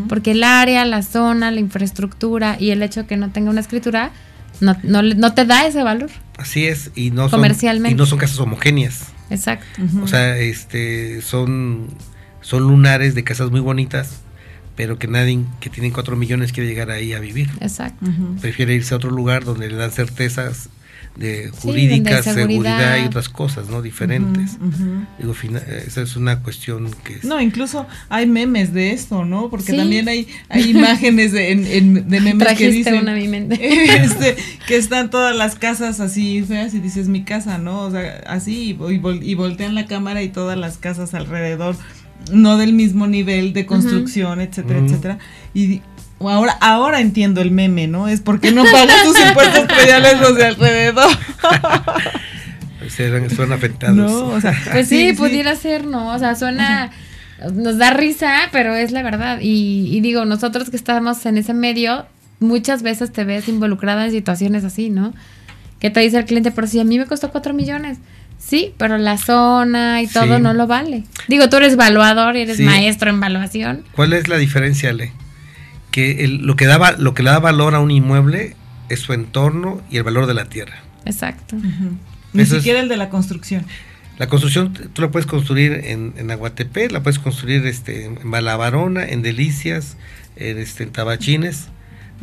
[0.10, 3.62] Porque el área, la zona, la infraestructura y el hecho de que no tenga una
[3.62, 4.12] escritura
[4.60, 6.10] no, no, te da ese valor.
[6.38, 9.14] Así es, y no son, y no son casas homogéneas.
[9.30, 9.82] Exacto.
[10.04, 11.88] O sea, este, son,
[12.42, 14.20] son lunares de casas muy bonitas,
[14.76, 17.50] pero que nadie que tiene 4 millones quiere llegar ahí a vivir.
[17.60, 18.06] Exacto.
[18.40, 20.70] Prefiere irse a otro lugar donde le dan certezas
[21.16, 23.04] de jurídicas, seguridad.
[23.04, 23.82] y otras cosas, ¿no?
[23.82, 24.58] Diferentes.
[25.20, 25.36] Digo,
[25.86, 27.20] esa es una cuestión que...
[27.24, 29.50] No, incluso hay memes de esto, ¿no?
[29.50, 33.02] Porque también hay, hay imágenes de, memes que dicen...
[33.62, 34.36] Este,
[34.68, 37.82] que están todas las casas así feas y dices mi casa, ¿no?
[37.82, 41.76] O sea, así y, y voltean la cámara y todas las casas alrededor
[42.32, 45.18] no del mismo nivel de construcción, etcétera, etcétera.
[45.54, 45.82] Y
[46.20, 48.08] ahora, ahora entiendo el meme, ¿no?
[48.08, 51.10] Es porque no pagan tus impuestos prediales los de alrededor.
[53.36, 53.96] son afectados.
[53.96, 56.14] No, o sea, pues sí, pudiera ser, ¿no?
[56.14, 56.92] O sea, suena,
[57.54, 59.40] nos da risa, pero es la verdad.
[59.42, 62.06] Y, y, digo, nosotros que estamos en ese medio,
[62.40, 65.14] muchas veces te ves involucrada en situaciones así, ¿no?
[65.80, 67.98] Que te dice el cliente, pero si a mí me costó cuatro millones.
[68.42, 71.04] Sí, pero la zona y todo no lo vale.
[71.28, 73.84] Digo, tú eres evaluador y eres maestro en evaluación.
[73.94, 75.14] ¿Cuál es la diferencia, Ale?
[75.92, 78.56] Que lo, que daba, lo que le da valor a un inmueble
[78.90, 80.80] es su entorno y el valor de la tierra.
[81.06, 81.56] Exacto.
[82.34, 83.66] Ni siquiera el de la construcción.
[84.18, 89.06] La construcción tú la puedes construir en, en Aguatepe, la puedes construir este, en Malabarona,
[89.06, 89.98] en Delicias,
[90.36, 91.70] en, este, en Tabachines,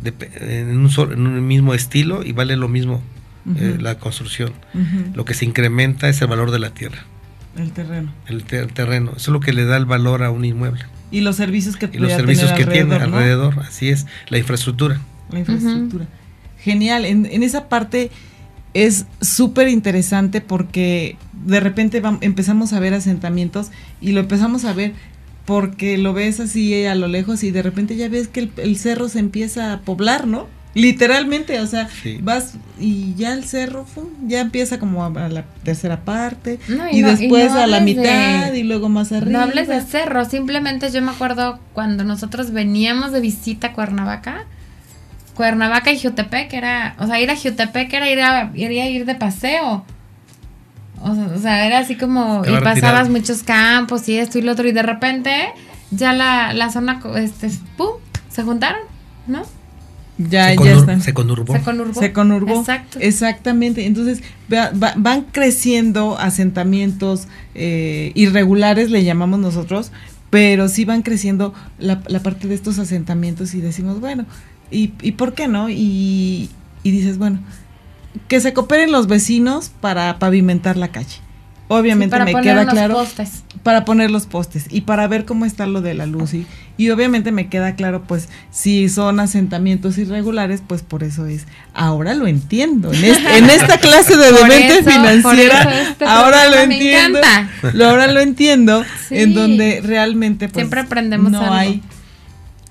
[0.03, 3.01] en, un en un mismo estilo y vale lo mismo
[3.55, 4.53] eh, la construcción.
[5.13, 7.05] Lo que se incrementa es el valor de la tierra.
[7.57, 8.13] El terreno.
[8.27, 9.11] El, terreno.
[9.11, 10.85] Eso es lo que le da el valor a un inmueble.
[11.11, 15.01] Y los servicios que, y los servicios que tiene alrededor, así es, la infraestructura.
[15.31, 16.05] La infraestructura.
[16.59, 18.11] Genial, en, esa parte
[18.73, 24.93] es súper interesante porque de repente empezamos a ver asentamientos y lo empezamos a ver
[25.45, 29.09] porque lo ves así a lo lejos y de repente ya ves que el cerro
[29.09, 30.47] se empieza a poblar, ¿no?
[30.75, 31.89] Literalmente, o sea,
[32.21, 33.87] vas y ya el cerro
[34.27, 36.59] ya empieza como a, la tercera parte
[36.91, 39.31] y, después a la mitad y luego más arriba.
[39.31, 44.45] No hables de cerro, simplemente yo me acuerdo cuando nosotros veníamos de visita a Cuernavaca,
[45.33, 49.05] Cuernavaca y Jutepec era, o sea, ir a Jutepec era ir a, ir a ir
[49.05, 49.83] de paseo.
[51.01, 54.71] O sea, era así como, y pasabas muchos campos y esto y lo otro, y
[54.71, 55.47] de repente
[55.89, 57.93] ya la, la zona, este, ¡pum!
[58.29, 58.81] se juntaron,
[59.25, 59.43] ¿no?
[60.19, 61.01] Ya, ya están.
[61.01, 61.53] Se conurbó.
[61.93, 62.59] Se conurbó.
[62.59, 62.99] Exacto.
[62.99, 63.85] Exactamente.
[63.85, 69.91] Entonces van creciendo asentamientos eh, irregulares, le llamamos nosotros,
[70.29, 74.25] pero sí van creciendo la, parte de estos asentamientos y decimos, bueno,
[74.69, 75.69] ¿y, y por qué no?
[75.69, 76.49] Y,
[76.83, 77.39] y dices, bueno,
[78.27, 81.17] que se cooperen los vecinos para pavimentar la calle.
[81.69, 83.43] Obviamente para me poner queda los claro postes.
[83.63, 86.45] para poner los postes y para ver cómo está lo de la luz y,
[86.77, 92.15] y obviamente me queda claro pues si son asentamientos irregulares pues por eso es ahora
[92.15, 97.19] lo entiendo en, este- en esta clase de demente financiera este ahora lo entiendo
[97.73, 99.17] lo ahora lo entiendo Sí.
[99.19, 101.53] en donde realmente pues Siempre aprendemos no algo.
[101.53, 101.81] hay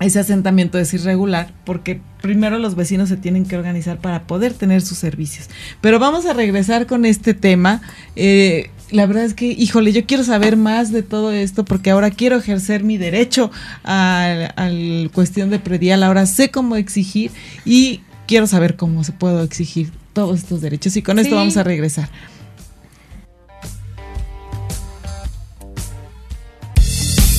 [0.01, 4.81] ese asentamiento es irregular porque primero los vecinos se tienen que organizar para poder tener
[4.81, 5.49] sus servicios.
[5.81, 7.81] Pero vamos a regresar con este tema.
[8.15, 12.09] Eh, la verdad es que, híjole, yo quiero saber más de todo esto porque ahora
[12.11, 13.51] quiero ejercer mi derecho
[13.83, 16.03] a la cuestión de predial.
[16.03, 17.31] Ahora sé cómo exigir
[17.65, 20.95] y quiero saber cómo se puede exigir todos estos derechos.
[20.97, 22.09] Y con esto vamos a regresar.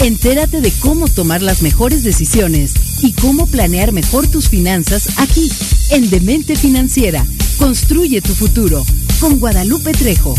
[0.01, 5.53] Entérate de cómo tomar las mejores decisiones y cómo planear mejor tus finanzas aquí,
[5.91, 7.23] en Demente Financiera.
[7.59, 8.83] Construye tu futuro
[9.21, 10.35] con Guadalupe Trejo.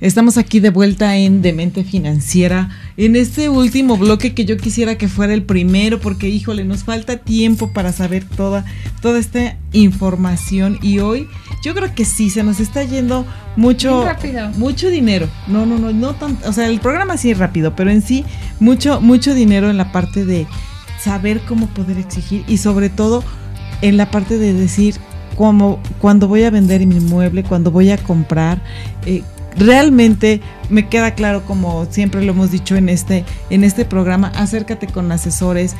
[0.00, 5.08] Estamos aquí de vuelta en Demente Financiera, en este último bloque que yo quisiera que
[5.08, 8.64] fuera el primero, porque híjole, nos falta tiempo para saber toda,
[9.02, 11.26] toda esta información y hoy
[11.64, 14.48] yo creo que sí, se nos está yendo mucho, Muy rápido.
[14.50, 15.28] mucho dinero.
[15.48, 18.24] No, no, no, no tan, o sea, el programa sí es rápido, pero en sí
[18.60, 20.46] mucho, mucho dinero en la parte de
[21.02, 23.24] saber cómo poder exigir y sobre todo
[23.82, 24.94] en la parte de decir
[25.36, 28.62] como cuando voy a vender mi inmueble, cuando voy a comprar,
[29.04, 29.22] eh,
[29.56, 34.86] realmente me queda claro como siempre lo hemos dicho en este en este programa, acércate
[34.86, 35.74] con asesores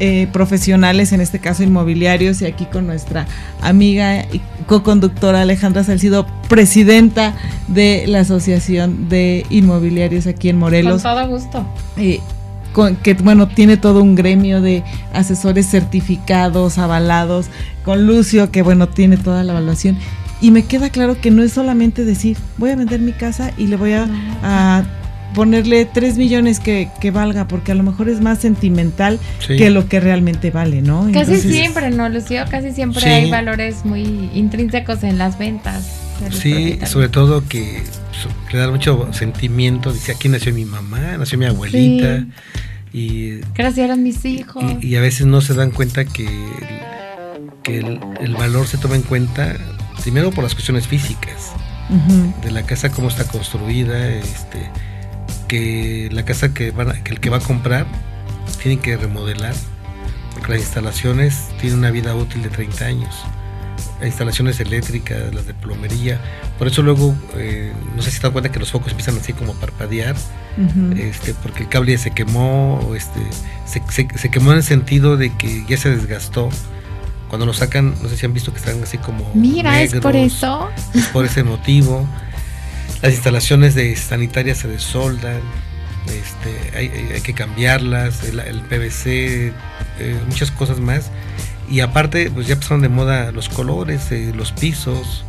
[0.00, 3.26] eh, profesionales, en este caso inmobiliarios, y aquí con nuestra
[3.60, 7.34] amiga y co-conductora Alejandra Salcido, presidenta
[7.66, 11.66] de la Asociación de Inmobiliarios aquí en Morelos Con todo gusto.
[11.96, 12.20] eh,
[12.72, 17.46] con- que bueno, tiene todo un gremio de asesores certificados, avalados,
[17.84, 19.98] con Lucio, que bueno, tiene toda la evaluación.
[20.40, 23.66] Y me queda claro que no es solamente decir, voy a vender mi casa y
[23.66, 24.06] le voy a,
[24.42, 24.84] a
[25.34, 29.56] ponerle 3 millones que, que valga, porque a lo mejor es más sentimental Sí.
[29.56, 31.00] que lo que realmente vale, ¿no?
[31.12, 32.44] Casi Entonces, siempre, ¿no, Lucio?
[32.50, 33.08] Casi siempre Sí.
[33.08, 35.86] hay valores muy intrínsecos en las ventas.
[36.30, 37.82] Sí, sobre todo que
[38.52, 39.92] le da mucho sentimiento.
[39.92, 42.24] Dice, aquí nació mi mamá, nació mi abuelita.
[42.92, 44.64] Y, Que nacieron mis hijos.
[44.80, 48.78] y, y a veces no se dan cuenta que, el, que el, el valor se
[48.78, 49.56] toma en cuenta
[50.02, 51.52] primero por las cuestiones físicas.
[52.42, 54.68] de la casa cómo está construida, este,
[55.48, 57.86] que la casa que, van a- que el que va a comprar
[58.62, 59.54] tiene que remodelar,
[60.34, 63.14] porque las instalaciones tienen una vida útil de 30 años.
[64.00, 66.20] Las instalaciones eléctricas, las de plomería,
[66.58, 69.32] por eso luego, eh, no sé si te das cuenta que los focos empiezan así
[69.32, 70.14] como a parpadear,
[70.98, 73.20] este, porque el cable ya se quemó, este,
[73.64, 76.50] se, se- se quemó en el sentido de que ya se desgastó.
[77.28, 79.30] Cuando lo sacan, no sé si han visto que están así como.
[79.34, 80.68] Mira, es por eso.
[80.94, 82.06] es por ese motivo.
[83.02, 85.40] Las instalaciones de sanitarias se desoldan,
[86.06, 89.52] este, hay, que cambiarlas, el, el PVC,
[90.00, 91.10] eh, muchas cosas más.
[91.70, 95.24] Y aparte, pues ya pasaron de moda los colores, eh, los pisos,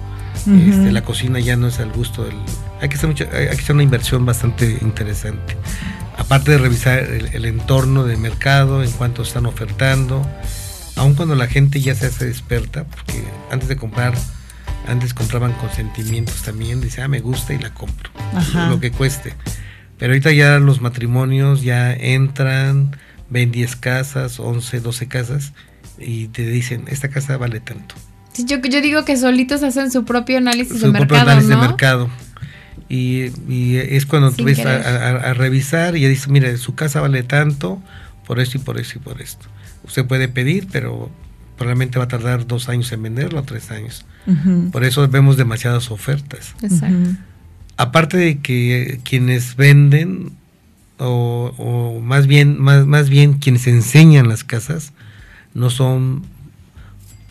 [0.48, 2.36] este, la cocina ya no es al gusto del...
[2.82, 5.58] Hay que hacer, mucho- hay hay que hacer una inversión bastante interesante.
[6.18, 10.26] Aparte de revisar el, el entorno de mercado, en cuanto están ofertando,
[11.00, 14.14] aun cuando la gente ya se hace experta, porque antes de comprar,
[14.88, 18.70] antes compraban con sentimientos también, dice, ah, me gusta y la compro, Ajá.
[18.70, 19.34] lo que cueste.
[19.98, 22.96] Pero ahorita ya los matrimonios ya entran,
[23.30, 25.54] ven 10 casas, 11, 12 casas
[25.98, 27.96] y te dicen, esta casa vale tanto.
[28.32, 31.50] Sí, yo, yo digo que solitos hacen su propio análisis Su de propio mercado, análisis
[31.50, 31.62] ¿no?
[31.62, 32.10] de mercado.
[32.88, 36.74] Y, y es cuando tú ves a, a- a revisar y ya dices, mire, su
[36.76, 37.82] casa vale tanto
[38.26, 39.46] por esto y por esto y por esto.
[39.90, 41.10] Usted puede pedir, pero
[41.58, 44.06] probablemente va a tardar dos años en venderlo, tres años.
[44.72, 46.54] Por eso vemos demasiadas ofertas.
[46.62, 47.18] Exacto.
[47.76, 50.34] Aparte de que quienes venden,
[51.00, 54.94] o, o más bien, más, más bien quienes enseñan las casas,
[55.56, 56.24] no son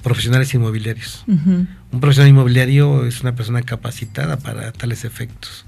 [0.03, 1.25] profesionales inmobiliarios.
[1.27, 5.65] Un profesional inmobiliario es una persona capacitada para tales efectos.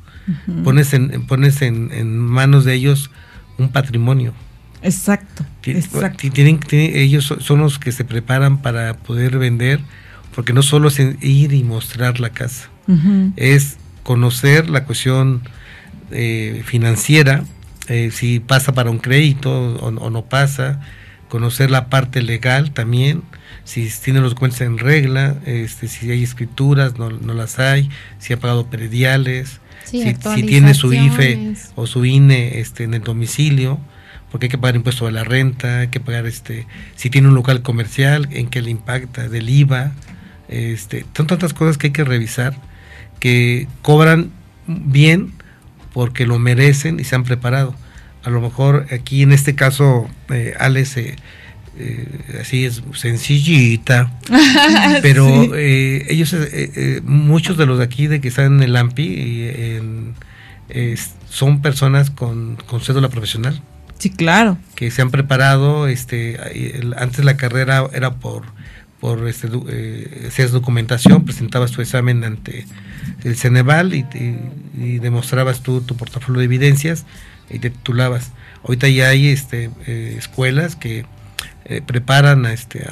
[0.64, 3.11] Pones, en, pones en, en manos de ellos
[3.59, 4.34] un patrimonio.
[4.83, 6.16] Exacto, Ti- exacto.
[6.18, 9.81] ti- Tienen, tienen- ellos so- son los que se preparan para poder vender,
[10.35, 12.68] porque no solo es ir y mostrar la casa,
[13.37, 15.43] es conocer la cuestión
[16.12, 17.45] eh, financiera,
[17.89, 20.81] eh, si pasa para un crédito o, o no pasa,
[21.28, 23.22] conocer la parte legal también,
[23.64, 28.33] si tiene los documentos en regla, este, si hay escrituras, no, no las hay, si
[28.33, 31.33] ha pagado perediales, Sí, si, si tiene su IFE
[31.76, 33.78] o su INE este, en el domicilio,
[34.31, 36.66] porque hay que pagar impuesto de la renta, hay que pagar este,
[36.97, 39.93] si tiene un local comercial, en qué le impacta, del IVA,
[40.49, 42.55] este, son tantas cosas que hay que revisar
[43.20, 44.31] que cobran
[44.66, 45.33] bien
[45.93, 47.74] porque lo merecen y se han preparado.
[48.24, 51.16] A lo mejor aquí en este caso, eh, Alex, eh,
[51.78, 54.18] eh, así es sencillita,
[55.03, 56.35] pero eh, ellos,
[57.05, 59.83] muchos de los de aquí de que están en el AMPI,
[61.28, 63.62] son personas con, con cédula profesional.
[64.01, 64.59] Sí, claro.
[64.74, 66.40] Que se han preparado, este,
[66.96, 68.44] antes la carrera era por
[69.01, 72.66] por este, eh, hacías documentación, presentabas tu examen ante
[73.24, 74.05] el Ceneval y,
[74.98, 77.07] demostrabas tu portafolio de evidencias
[77.48, 78.32] y te titulabas.
[78.62, 81.07] Ahorita ya hay este, eh, escuelas que
[81.64, 82.86] eh, preparan a, este,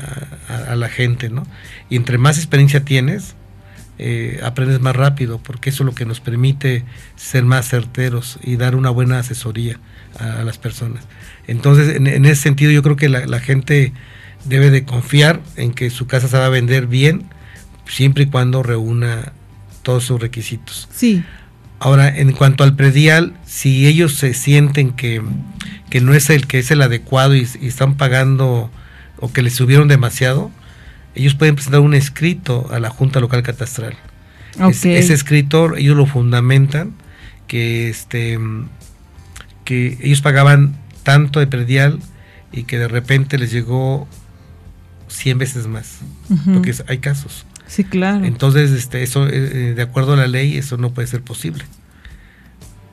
[0.49, 1.47] a, la gente, ¿no?
[1.91, 3.35] Y entre más experiencia tienes,
[4.43, 6.85] aprendes más rápido, porque eso es lo que nos permite
[7.17, 9.79] ser más certeros y dar una buena asesoría
[10.19, 11.05] a, las personas.
[11.47, 13.93] Entonces, en, ese sentido, yo creo que la, la gente
[14.45, 17.25] debe de confiar en que su casa se va a vender bien
[17.87, 19.33] siempre y cuando reúna
[19.83, 20.89] todos sus requisitos.
[20.93, 21.25] Sí.
[21.81, 25.23] Ahora, en cuanto al predial, si ellos se sienten que,
[26.01, 28.71] no es el que es el adecuado y, están pagando
[29.19, 30.51] o que les subieron demasiado,
[31.15, 33.95] ellos pueden presentar un escrito a la Junta Local Catastral.
[34.61, 36.95] ese escrito ellos lo fundamentan
[37.47, 38.39] que este
[39.69, 41.99] que ellos pagaban tanto de predial
[42.53, 44.09] y que de repente les llegó
[45.09, 45.99] 100 veces más,
[46.55, 47.45] porque hay casos.
[47.67, 48.25] Sí, claro.
[48.25, 51.67] Entonces, este, eso, eh, eh, de acuerdo a la ley, eso no puede ser posible.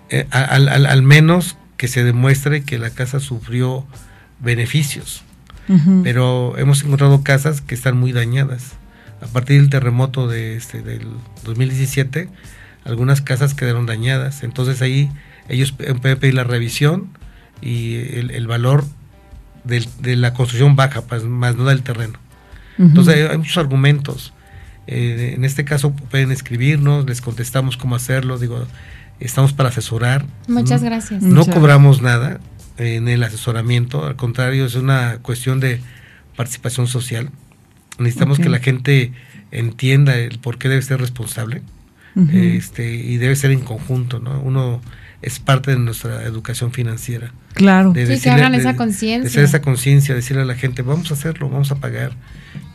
[0.09, 3.85] Eh, al, menos que se demuestre que la casa sufrió
[4.41, 5.23] beneficios.
[6.03, 8.73] Pero hemos encontrado casas que están muy dañadas.
[9.21, 11.07] A partir del terremoto de este, del
[11.45, 12.29] 2017,
[12.83, 14.43] algunas casas quedaron dañadas.
[14.43, 15.09] Entonces ahí
[15.49, 17.09] ellos pueden pedir la revisión
[17.61, 18.85] y el valor
[19.65, 22.19] de la construcción baja, pues, más no del terreno.
[22.77, 24.33] Entonces hay, muchos argumentos.
[24.87, 28.37] Eh, en este caso pueden escribirnos, les contestamos cómo hacerlo.
[28.37, 28.67] Digo,
[29.19, 30.25] estamos para asesorar.
[30.47, 31.23] Muchas gracias.
[31.23, 32.39] No cobramos nada
[32.77, 35.79] en el asesoramiento, al contrario, es una cuestión de
[36.35, 37.29] participación social.
[37.97, 39.13] Necesitamos que la gente
[39.51, 41.61] entienda el por qué debe ser responsable
[42.33, 44.19] este, y debe ser en conjunto.
[44.19, 44.41] ¿no?
[44.41, 44.81] Uno
[45.25, 47.31] es parte de nuestra educación financiera.
[47.55, 47.93] Claro.
[47.93, 49.23] De sí, que hagan esa conciencia.
[49.23, 52.11] De hacer esa conciencia, decirle a la gente, vamos a hacerlo, vamos a pagar,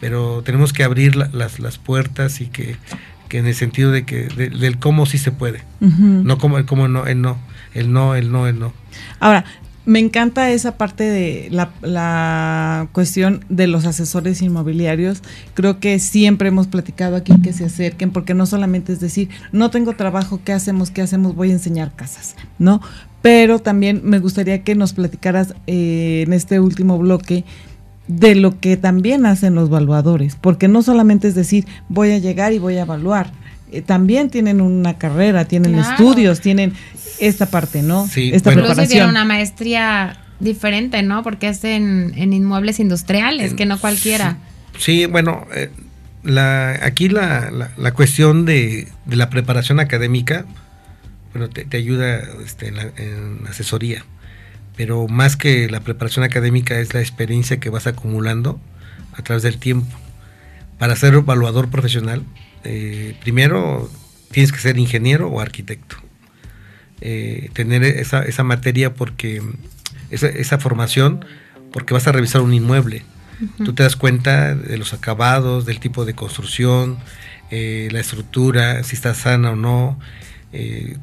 [0.01, 2.77] pero tenemos que abrir las, las puertas y que,
[3.31, 7.07] en el sentido de que del cómo sí se puede, no como el cómo no,
[7.07, 7.39] el no,
[7.73, 8.73] el no, el no, el no.
[9.21, 9.45] Ahora,
[9.87, 15.23] me encanta esa parte de la, cuestión de los asesores inmobiliarios.
[15.55, 19.71] Creo que siempre hemos platicado aquí que se acerquen, porque no solamente es decir, no
[19.71, 20.91] tengo trabajo, ¿qué hacemos?
[20.91, 21.35] ¿Qué hacemos?
[21.35, 22.81] Voy a enseñar casas, ¿no?
[23.23, 27.45] Pero también me gustaría que nos platicaras eh, en este último bloque
[28.07, 32.53] de lo que también hacen los evaluadores, porque no solamente es decir, voy a llegar
[32.53, 33.31] y voy a evaluar,
[33.73, 36.75] eh, también tienen una carrera, tienen estudios, tienen
[37.19, 38.07] esta parte, ¿no?
[38.07, 38.89] Sí, esta preparación.
[38.89, 41.23] tienen una maestría diferente, ¿no?
[41.23, 44.39] Porque es en, inmuebles industriales, que no cualquiera.
[44.79, 45.71] Sí, bueno, eh,
[46.23, 50.47] la, aquí la, la, cuestión de, de, la preparación académica,
[51.33, 54.05] bueno, te, ayuda este, en, en, asesoría,
[54.77, 58.59] pero más que la preparación académica es la experiencia que vas acumulando
[59.13, 59.95] a través del tiempo.
[60.79, 62.25] Para ser evaluador profesional,
[62.65, 63.91] eh, primero
[64.31, 65.97] tienes que ser ingeniero o arquitecto.
[67.01, 69.43] Eh, tener esa, esa, materia porque
[70.11, 71.25] esa, esa, formación
[71.73, 73.05] porque vas a revisar un inmueble.
[73.65, 76.99] Tú te das cuenta de los acabados, del tipo de construcción,
[77.51, 79.99] eh, la estructura, si está sana o no,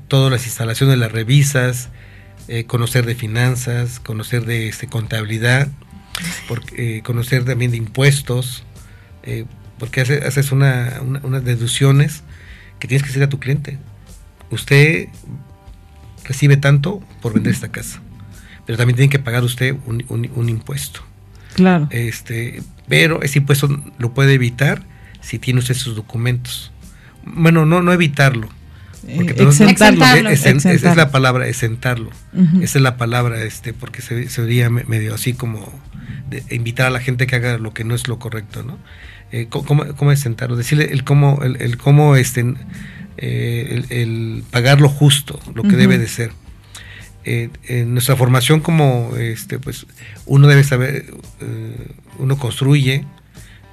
[0.07, 1.89] todas las instalaciones las revisas,
[2.67, 5.67] conocer de finanzas, conocer de este, contabilidad,
[7.01, 8.63] conocer también de impuestos,
[9.79, 12.23] porque haces, una, unas deducciones
[12.79, 13.77] que tienes que hacer a tu cliente.
[14.49, 15.07] Usted
[16.23, 18.01] recibe tanto por vender esta casa,
[18.65, 21.01] pero también tiene que pagar usted un, impuesto.
[21.55, 21.87] Claro.
[21.91, 24.83] Este, pero ese impuesto lo puede evitar
[25.21, 26.71] si tiene usted sus documentos.
[27.25, 28.49] Bueno, no, no evitarlo.
[29.15, 30.29] Porque exentarlo.
[30.29, 32.09] Es, es, la palabra, exentarlo.
[32.61, 35.71] Esa es la palabra, este, porque se, se vería medio así como
[36.29, 38.77] de invitar a la gente que haga lo que no es lo correcto, ¿no?
[39.31, 40.55] Eh, ¿cómo, ¿cómo, es sentarlo?
[40.55, 42.53] Decirle el cómo, el, cómo este,
[43.17, 46.31] eh, el, pagar lo justo, lo que debe de ser.
[47.25, 49.85] Eh, en nuestra formación como este pues
[50.25, 51.13] uno debe saber
[52.19, 53.03] uno construye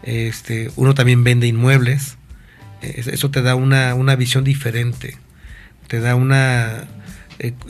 [0.02, 2.16] este uno también vende inmuebles
[2.82, 5.18] eso te da una, una visión diferente
[5.86, 6.88] te da una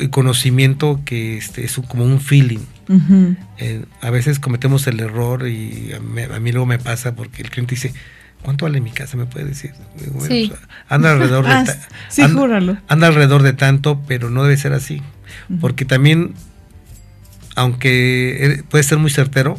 [0.09, 2.65] conocimiento que este, es como un feeling
[3.59, 6.01] eh, a veces cometemos el error y a
[6.41, 7.93] mí, luego me pasa porque el cliente dice,
[8.43, 9.17] ¿cuánto vale mi casa?
[9.17, 9.73] ¿Me puede decir?
[10.13, 10.49] Bueno, Sí.
[10.49, 10.59] sea,
[10.89, 11.65] anda alrededor de Ah,
[12.09, 12.77] sí, anda- júralo.
[12.89, 15.03] anda alrededor de tanto, pero no debe ser así.
[15.61, 16.35] Porque también,
[17.57, 19.59] aunque eh, puede ser muy certero,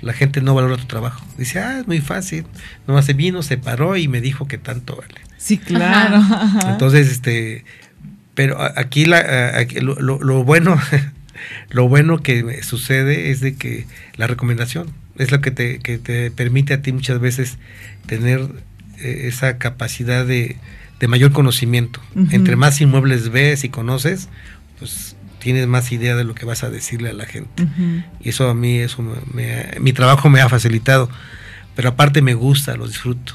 [0.00, 1.24] la gente no valora tu trabajo.
[1.36, 2.44] Dice, ah, es muy fácil.
[2.86, 5.20] Nomás se vino, se paró y me dijo que tanto vale.
[5.38, 6.16] Sí, claro.
[6.16, 6.70] ajá.
[6.72, 7.64] Entonces, este,
[8.34, 10.78] pero aquí, la, a- aquí lo, lo- lo bueno,
[11.70, 13.86] lo bueno que me sucede es de que
[14.16, 17.58] la recomendación es lo que te, que te permite a ti muchas veces
[18.06, 18.40] tener
[19.00, 20.56] eh, esa capacidad de,
[21.00, 22.00] de mayor conocimiento.
[22.30, 24.28] Entre más inmuebles ves y conoces,
[24.78, 27.66] pues tienes más idea de lo que vas a decirle a la gente.
[28.20, 31.08] Y eso a mí, eso me- me- mi trabajo me ha facilitado.
[31.76, 33.34] Pero aparte me gusta, lo disfruto.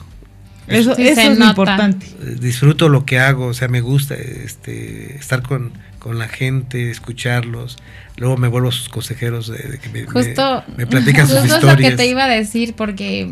[0.68, 1.50] Eso, Sí, eso se es nota.
[1.52, 2.06] importante.
[2.22, 5.72] Eh, disfruto lo que hago, o sea, me gusta este, estar con,
[6.04, 7.78] con la gente, escucharlos.
[8.18, 11.56] Luego me vuelvo sus consejeros de, de que me, Justo, me- me platican sus justo
[11.56, 11.82] es historias.
[11.92, 13.32] lo que te iba a decir, porque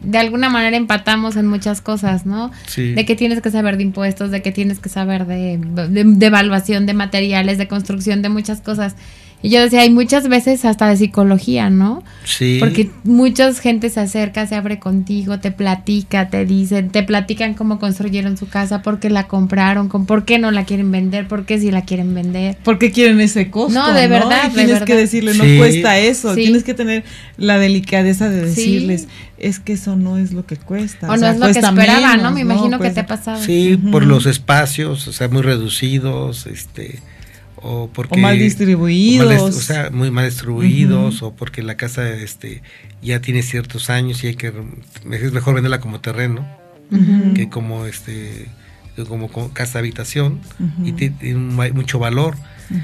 [0.00, 2.50] de alguna manera empatamos en muchas cosas, ¿no?
[2.66, 2.92] Sí.
[2.94, 6.26] De que tienes que saber de impuestos, de que tienes que saber de, de, de
[6.26, 8.94] evaluación de materiales, de construcción, de muchas cosas.
[9.44, 12.02] Y yo decía, hay muchas veces hasta de psicología, ¿no?
[12.24, 12.56] Sí.
[12.60, 17.78] Porque mucha gente se acerca, se abre contigo, te platica, te dicen, te platican cómo
[17.78, 21.44] construyeron su casa, por qué la compraron, con por qué no la quieren vender, por
[21.44, 22.56] qué si la quieren vender.
[22.64, 23.78] ¿Por qué quieren ese costo?
[23.78, 24.86] No, de verdad, Y de tienes verdad.
[24.86, 25.58] que decirle, no Sí.
[25.58, 26.34] cuesta eso.
[26.34, 26.40] Sí.
[26.44, 27.04] Tienes que tener
[27.36, 28.46] la delicadeza de Sí.
[28.62, 31.06] decirles, es que eso no es lo que cuesta.
[31.06, 32.30] O, no sea, es lo que esperaba, menos, ¿no?
[32.32, 33.42] Me imagino que te ha pasado.
[33.44, 37.00] Sí, por los espacios, o sea, muy reducidos, este,
[37.64, 39.26] o porque O mal distribuidos.
[39.26, 42.62] o mal dis- o sea, muy mal distribuidos, o porque la casa, este,
[43.02, 44.52] ya tiene ciertos años y hay que,
[45.10, 46.46] es mejor venderla como terreno
[47.34, 48.46] que como, este,
[49.08, 50.40] como, como casa habitación
[50.84, 51.34] y tiene
[51.72, 52.36] mucho valor.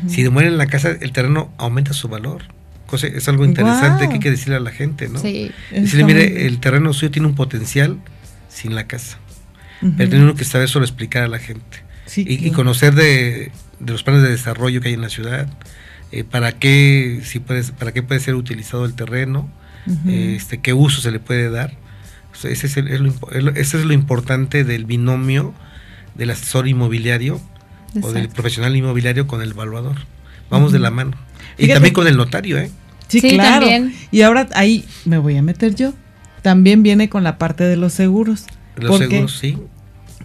[0.08, 2.42] Si demuelen la casa, el terreno aumenta su valor.
[2.86, 5.20] Cosa, es algo interesante que hay que decirle a la gente, ¿no?
[5.20, 5.52] Sí.
[5.70, 7.98] Decirle, mire, el terreno suyo tiene un potencial
[8.48, 9.18] sin la casa.
[9.96, 11.78] Pero tiene uno que saber solo explicar a la gente.
[12.06, 15.48] Sí, y, y conocer de, de los planes de desarrollo que hay en la ciudad,
[16.12, 19.48] eh, para qué si puede, para qué puede ser utilizado el terreno,
[19.86, 20.10] Ujú.
[20.10, 21.72] este, qué uso se le puede dar.
[22.32, 23.12] O sea, ese, es el- es lo,
[23.54, 25.54] ese es lo importante del binomio
[26.14, 27.40] del asesor inmobiliario
[28.02, 29.96] o del profesional inmobiliario con el evaluador.
[30.50, 31.12] Vamos de la mano.
[31.56, 32.70] Y Fíjate también con el notario, ¿eh?
[33.08, 33.66] Sí, Sí, claro.
[33.66, 33.94] también.
[34.10, 35.92] Y ahora ahí me voy a meter yo.
[36.42, 38.44] También viene con la parte de los seguros.
[38.76, 39.58] Los Porque- seguros, sí.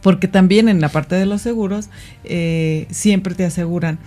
[0.05, 1.89] Porque también en la parte de los seguros
[2.25, 3.97] eh, siempre te aseguran.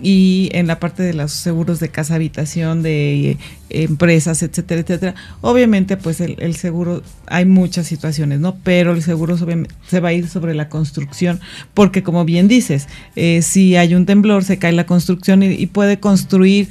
[0.00, 3.38] Y en la parte de los seguros de casa habitación, de eh,
[3.70, 5.16] empresas, etcétera, etcétera.
[5.40, 8.54] Obviamente, pues el, seguro, hay muchas situaciones, ¿no?
[8.62, 11.40] Pero el seguro se va a ir sobre la construcción,
[11.74, 12.86] porque como bien dices,
[13.16, 16.68] eh, si hay un temblor, se cae la construcción y puede construir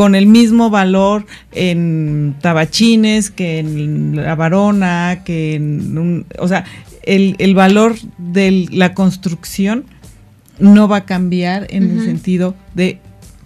[0.00, 6.64] con el mismo valor en Tabachines que en La Varona, que en un, o sea,
[7.02, 9.84] el, el valor de la construcción
[10.58, 12.98] no va a cambiar en el sentido de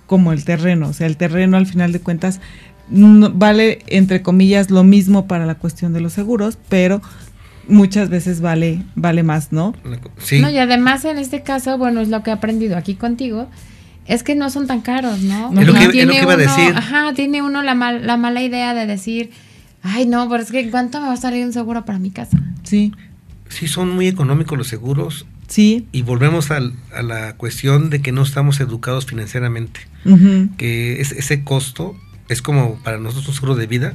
[0.07, 2.41] como el terreno, o sea, el terreno al final de cuentas
[2.89, 7.03] no- vale entre comillas lo mismo para la cuestión de los seguros, pero
[7.67, 9.75] muchas veces vale vale más, ¿no?
[10.19, 10.41] Sí.
[10.41, 13.49] No, y además en este caso, bueno, es lo que he aprendido aquí contigo,
[14.07, 15.49] es que no son tan caros, ¿no?
[15.61, 16.73] Es lo que- es lo Tiene que iba a decir.
[16.77, 19.31] Ajá, tiene uno la, mal- la mala idea de decir,
[19.83, 22.39] ay, no, pero es que ¿cuánto me va a salir un seguro para mi casa?
[22.65, 22.93] Sí,
[23.49, 25.87] sí, son muy económicos los seguros sí.
[25.93, 29.81] y volvemos al- a la cuestión de que no estamos educados financieramente.
[30.59, 31.97] que es- ese costo
[32.29, 33.95] es como para nosotros un seguro de vida,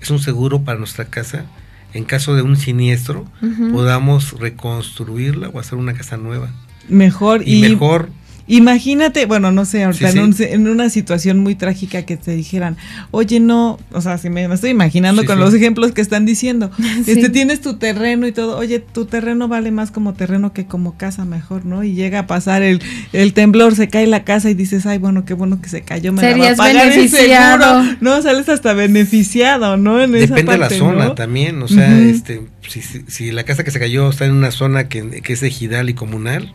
[0.00, 1.46] es un seguro para nuestra casa.
[1.94, 3.24] En caso de un siniestro,
[3.72, 6.50] podamos reconstruirla o hacer una casa nueva.
[6.88, 8.10] Mejor Y, y, mejor,
[8.48, 10.44] Imagínate, bueno, no sé, ahorita Sí, en, un- sí.
[10.48, 12.76] en una situación muy trágica que te dijeran,
[13.10, 15.40] oye, no, o sea, si me, me estoy imaginando Sí, con sí.
[15.44, 16.70] los ejemplos que están diciendo,
[17.04, 17.10] Sí.
[17.12, 20.96] este, tienes tu terreno y todo, oye, tu terreno vale más como terreno que como
[20.96, 21.84] casa mejor, ¿no?
[21.84, 22.80] Y llega a pasar el,
[23.12, 26.12] el temblor, se cae la casa y dices, ay, bueno, qué bueno que se cayó,
[26.12, 27.82] me la va a Serías pagar el beneficiado.
[27.82, 27.96] seguro.
[28.00, 30.02] No, sales hasta beneficiado, ¿no?
[30.02, 31.14] En esa depende de la zona ¿no?
[31.14, 31.62] también.
[31.62, 34.88] O sea, este, si, si- si la casa que se cayó está en una zona
[34.88, 36.54] que, que es ejidal y comunal,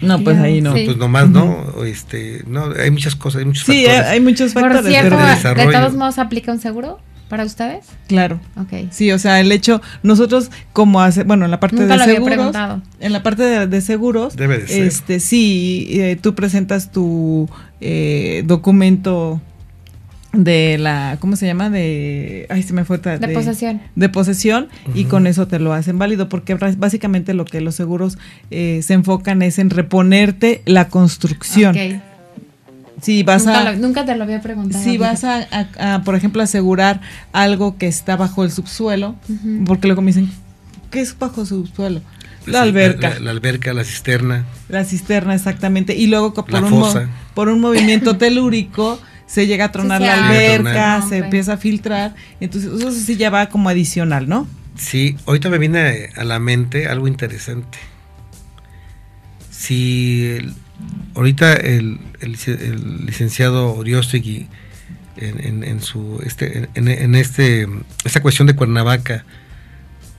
[0.00, 0.74] No, pues ahí no.
[0.74, 0.82] Sí.
[0.86, 1.64] pues nomás no.
[1.84, 4.10] Este, no, hay muchas cosas, hay muchos Sí, hay, factores.
[4.10, 4.90] hay muchos Por factores.
[4.90, 5.70] cierto, de de desarrollo.
[5.70, 7.84] todos modos aplica un seguro para ustedes.
[8.06, 8.40] claro.
[8.56, 8.88] Ok.
[8.90, 12.02] Sí, o sea, el hecho, nosotros como hace, bueno, en la parte Nunca de lo
[12.04, 12.82] había seguros, preguntado.
[13.00, 14.84] en la parte de, de seguros, Debe de ser.
[14.86, 17.48] este, sí, eh, tú presentas tu
[17.82, 19.42] eh, documento
[20.44, 21.68] de la, ¿cómo se llama?
[21.70, 22.96] De, ay, se me fue.
[22.98, 23.80] otra- De posesión.
[23.96, 28.18] De posesión y con eso te lo hacen válido, porque básicamente lo que los seguros
[28.50, 31.76] eh, se enfocan es en reponerte la construcción.
[31.76, 32.02] Ok.
[33.00, 34.82] Si vas nunca, a, lo- nunca te lo había preguntado.
[34.82, 37.00] si vas a, a- a, por ejemplo, asegurar
[37.32, 39.14] algo que está bajo el subsuelo,
[39.66, 40.30] porque luego me dicen,
[40.90, 42.00] ¿qué es bajo subsuelo?
[42.46, 43.18] La alberca.
[43.20, 44.46] La, alberca, la cisterna.
[44.68, 45.94] La cisterna, exactamente.
[45.94, 47.02] Y luego por, La un, fosa.
[47.02, 48.98] mo- por un movimiento telúrico
[49.28, 51.08] se llega a tronar Sí, la alberca, abre.
[51.08, 52.16] se empieza a filtrar.
[52.40, 54.48] Entonces, eso sí ya va como adicional, ¿no?
[54.76, 57.78] Sí, ahorita me viene a la mente algo interesante.
[59.50, 60.54] Si el-
[61.14, 64.48] ahorita el, el lic- el licenciado Oriostegui
[65.16, 67.66] en, en- en su este en, en este
[68.04, 69.24] esta cuestión de Cuernavaca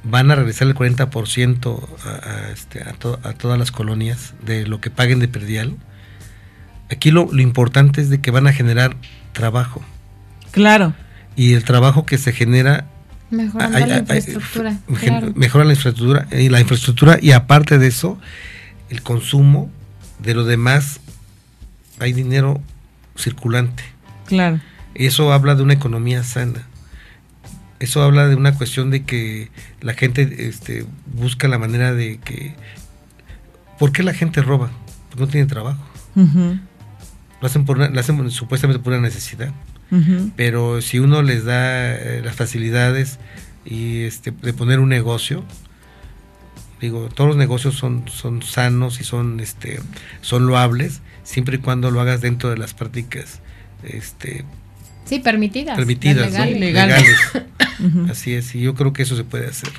[0.04, 4.66] van a regresar el 40% a, a, este, a, to- a todas las colonias de
[4.68, 5.76] lo que paguen de perdial.
[6.92, 8.96] Aquí lo, lo importante es de que van a generar
[9.34, 9.82] trabajo
[10.52, 10.94] Claro.
[11.36, 12.86] y el trabajo que se genera
[13.32, 14.80] Mejorando la infraestructura.
[15.00, 15.32] claro.
[15.36, 18.20] Mejora la infraestructura y la infraestructura y aparte de eso,
[18.90, 19.70] el consumo
[20.18, 21.00] de lo demás
[22.00, 22.60] hay dinero
[23.16, 23.84] circulante.
[24.26, 24.60] Claro.
[24.96, 26.66] Eso habla de una economía sana.
[27.80, 32.56] Eso habla de una cuestión de que la gente este, busca la manera de que...
[33.78, 34.72] ¿Por qué la gente roba?
[35.10, 35.82] Porque no tiene trabajo.
[37.42, 39.52] Lo hacen, por una- lo hacen supuestamente por una necesidad.
[40.36, 43.18] pero si uno les da eh, las facilidades
[43.66, 45.44] y este de poner un negocio
[46.80, 49.80] digo todos los negocios son son sanos y son este
[50.22, 53.40] son loables siempre y cuando lo hagas dentro de las prácticas
[53.84, 54.46] este
[55.06, 55.76] Sí, permitidas.
[55.76, 57.04] permitidas legales.
[58.12, 59.70] Así es y yo creo que eso se puede hacer.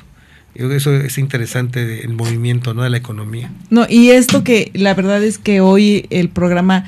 [0.53, 3.49] Yo creo que eso es interesante de- el movimiento no de la economía.
[3.69, 6.83] No, y esto que la verdad es que hoy el programa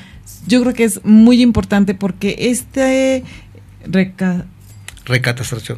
[0.47, 3.23] yo creo que es muy importante porque este
[3.86, 4.45] reca
[5.05, 5.77] recatastración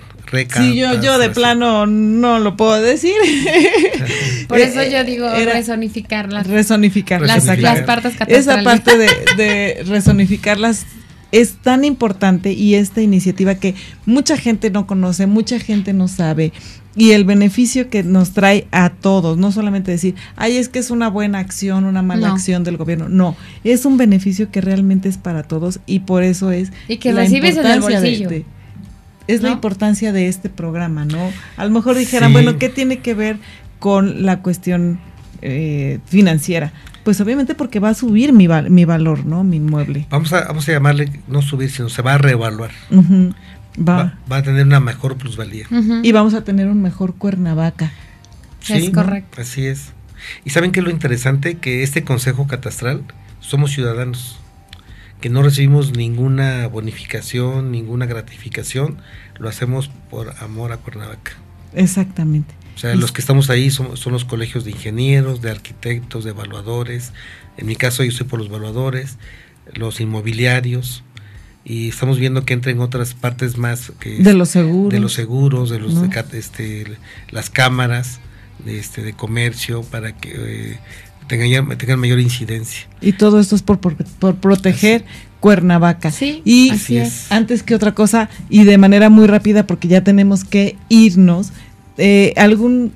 [0.57, 3.13] Sí, yo, yo de plano no lo puedo decir.
[4.47, 7.21] Por eso Eh, yo digo era- resonificar las, Resonificar.
[7.21, 7.77] las, Resonificar.
[7.77, 10.85] las partes Esa parte de, de resonificarlas
[11.31, 13.75] es tan importante y esta iniciativa que
[14.05, 16.51] mucha gente no conoce, mucha gente no sabe
[16.95, 20.91] y el beneficio que nos trae a todos, no solamente decir, ay, es que es
[20.91, 22.33] una buena acción, una mala No.
[22.33, 26.51] acción del gobierno, no, es un beneficio que realmente es para todos y por eso
[26.51, 28.45] es Y que la recibes en el de- de-
[29.27, 31.31] es la importancia de este programa, ¿no?
[31.57, 32.33] A lo mejor dijeran, Sí.
[32.33, 33.37] bueno, ¿qué tiene que ver
[33.79, 34.99] con la cuestión
[35.41, 36.71] eh, financiera?
[37.03, 39.43] Pues obviamente porque va a subir mi, val- mi valor, ¿no?
[39.43, 40.07] Mi inmueble.
[40.09, 43.33] vamos a vamos a llamarle no subir sino se va a reevaluar Ujú.
[43.77, 43.95] Va.
[43.97, 45.67] va, va a tener una mejor plusvalía.
[46.03, 47.91] Y vamos a tener un mejor Cuernavaca.
[48.69, 49.41] Es correcto.
[49.41, 49.91] Así es.
[50.43, 53.03] Y saben que lo interesante que este consejo catastral
[53.41, 54.39] somos ciudadanos
[55.21, 58.97] que no recibimos ninguna bonificación, ninguna gratificación,
[59.39, 61.31] lo hacemos por amor a Cuernavaca.
[61.73, 62.53] Exactamente.
[62.75, 66.23] O sea, Y- los que estamos ahí son, son los colegios de ingenieros, de arquitectos,
[66.25, 67.11] de evaluadores.
[67.57, 69.17] En mi caso yo soy por los evaluadores,
[69.73, 71.03] los inmobiliarios
[71.65, 74.93] y estamos viendo que entren otras partes más que De los seguros.
[74.93, 76.01] de los seguros, de los ¿no?
[76.03, 76.85] de cat- este,
[77.31, 78.19] las cámaras
[78.63, 80.79] de, este, de comercio para que eh,
[81.27, 82.87] tengan, tengan mayor incidencia.
[83.01, 85.03] Y todo esto es por, por, por proteger
[85.39, 86.11] Cuernavaca.
[86.11, 87.31] Sí, y así es.
[87.31, 91.51] antes que otra cosa, y de manera muy rápida, porque ya tenemos que irnos,
[91.97, 92.93] eh, algún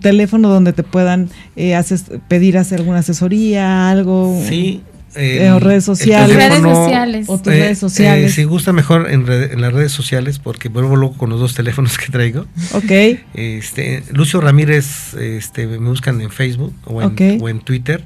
[0.00, 1.80] teléfono donde te puedan eh,
[2.28, 4.40] pedir hacer alguna asesoría, algo.
[4.48, 4.80] Sí.
[5.14, 6.34] Eh, o redes sociales.
[6.36, 7.26] Redes sociales.
[7.28, 8.30] O tus redes sociales.
[8.30, 11.38] eh, si gusta mejor en, red- en las redes sociales, porque vuelvo loco con los
[11.40, 12.46] dos teléfonos que traigo.
[12.72, 12.90] Ok.
[13.34, 18.02] Este, Lucio Ramírez, este, me buscan en Facebook o en, o en Twitter.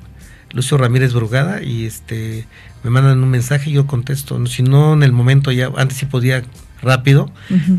[0.52, 2.46] Lucio Ramírez Brugada y este
[2.82, 4.44] me mandan un mensaje y yo contesto.
[4.46, 6.42] Si no en el momento ya, antes sí podía
[6.82, 7.30] rápido,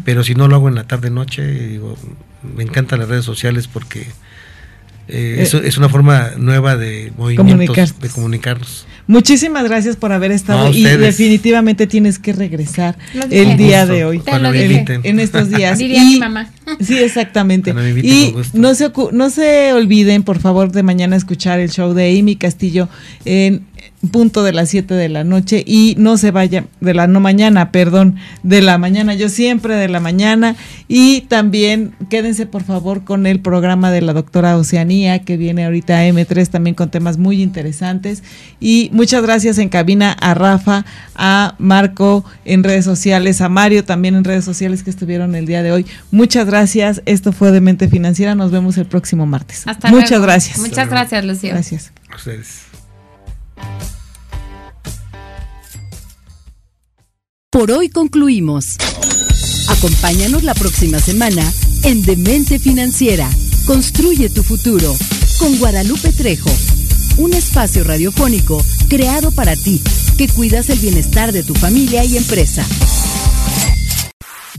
[0.05, 1.97] pero si no lo hago en la tarde noche, digo,
[2.55, 7.99] me encantan las redes sociales porque eh, Eh, eso es una forma nueva de movimientos,
[7.99, 8.85] de comunicarnos.
[9.07, 12.97] Muchísimas gracias por haber estado No, y definitivamente tienes que regresar
[13.29, 14.19] el día gusto, de hoy.
[14.19, 15.01] Cuando me inviten.
[15.03, 15.77] En estos días.
[15.79, 16.49] Diría Y- mi mamá.
[16.81, 17.69] Sí, exactamente.
[17.71, 21.93] Inviten, Y no se, ocu- no se olviden, por favor, de mañana escuchar el show
[21.93, 22.89] de Amy Castillo
[23.23, 23.65] en
[24.11, 27.71] punto de las 7 de la noche y no se vayan, de la no mañana,
[27.71, 30.55] perdón, de la mañana, yo siempre de la mañana
[30.87, 35.97] y también quédense por favor con el programa de la doctora Oceanía que viene ahorita
[35.97, 38.23] a M3 también con temas muy interesantes
[38.59, 40.85] y muchas gracias en cabina a Rafa,
[41.15, 45.63] a Marco en redes sociales, a Mario también en redes sociales que estuvieron el día
[45.63, 45.85] de hoy.
[46.11, 49.63] Muchas gracias, esto fue de Mente Financiera, nos vemos el próximo martes.
[49.65, 50.25] Hasta Muchas luego.
[50.25, 50.59] gracias.
[50.59, 51.49] Muchas gracias, Lucio.
[51.49, 51.91] Gracias.
[52.09, 52.66] A ustedes.
[57.49, 58.77] Por hoy concluimos.
[59.67, 61.41] Acompáñanos la próxima semana
[61.83, 63.29] en Demente Financiera.
[63.65, 64.95] Construye tu futuro
[65.39, 66.51] con Guadalupe Trejo.
[67.17, 69.81] Un espacio radiofónico creado para ti
[70.17, 72.63] que cuidas el bienestar de tu familia y empresa.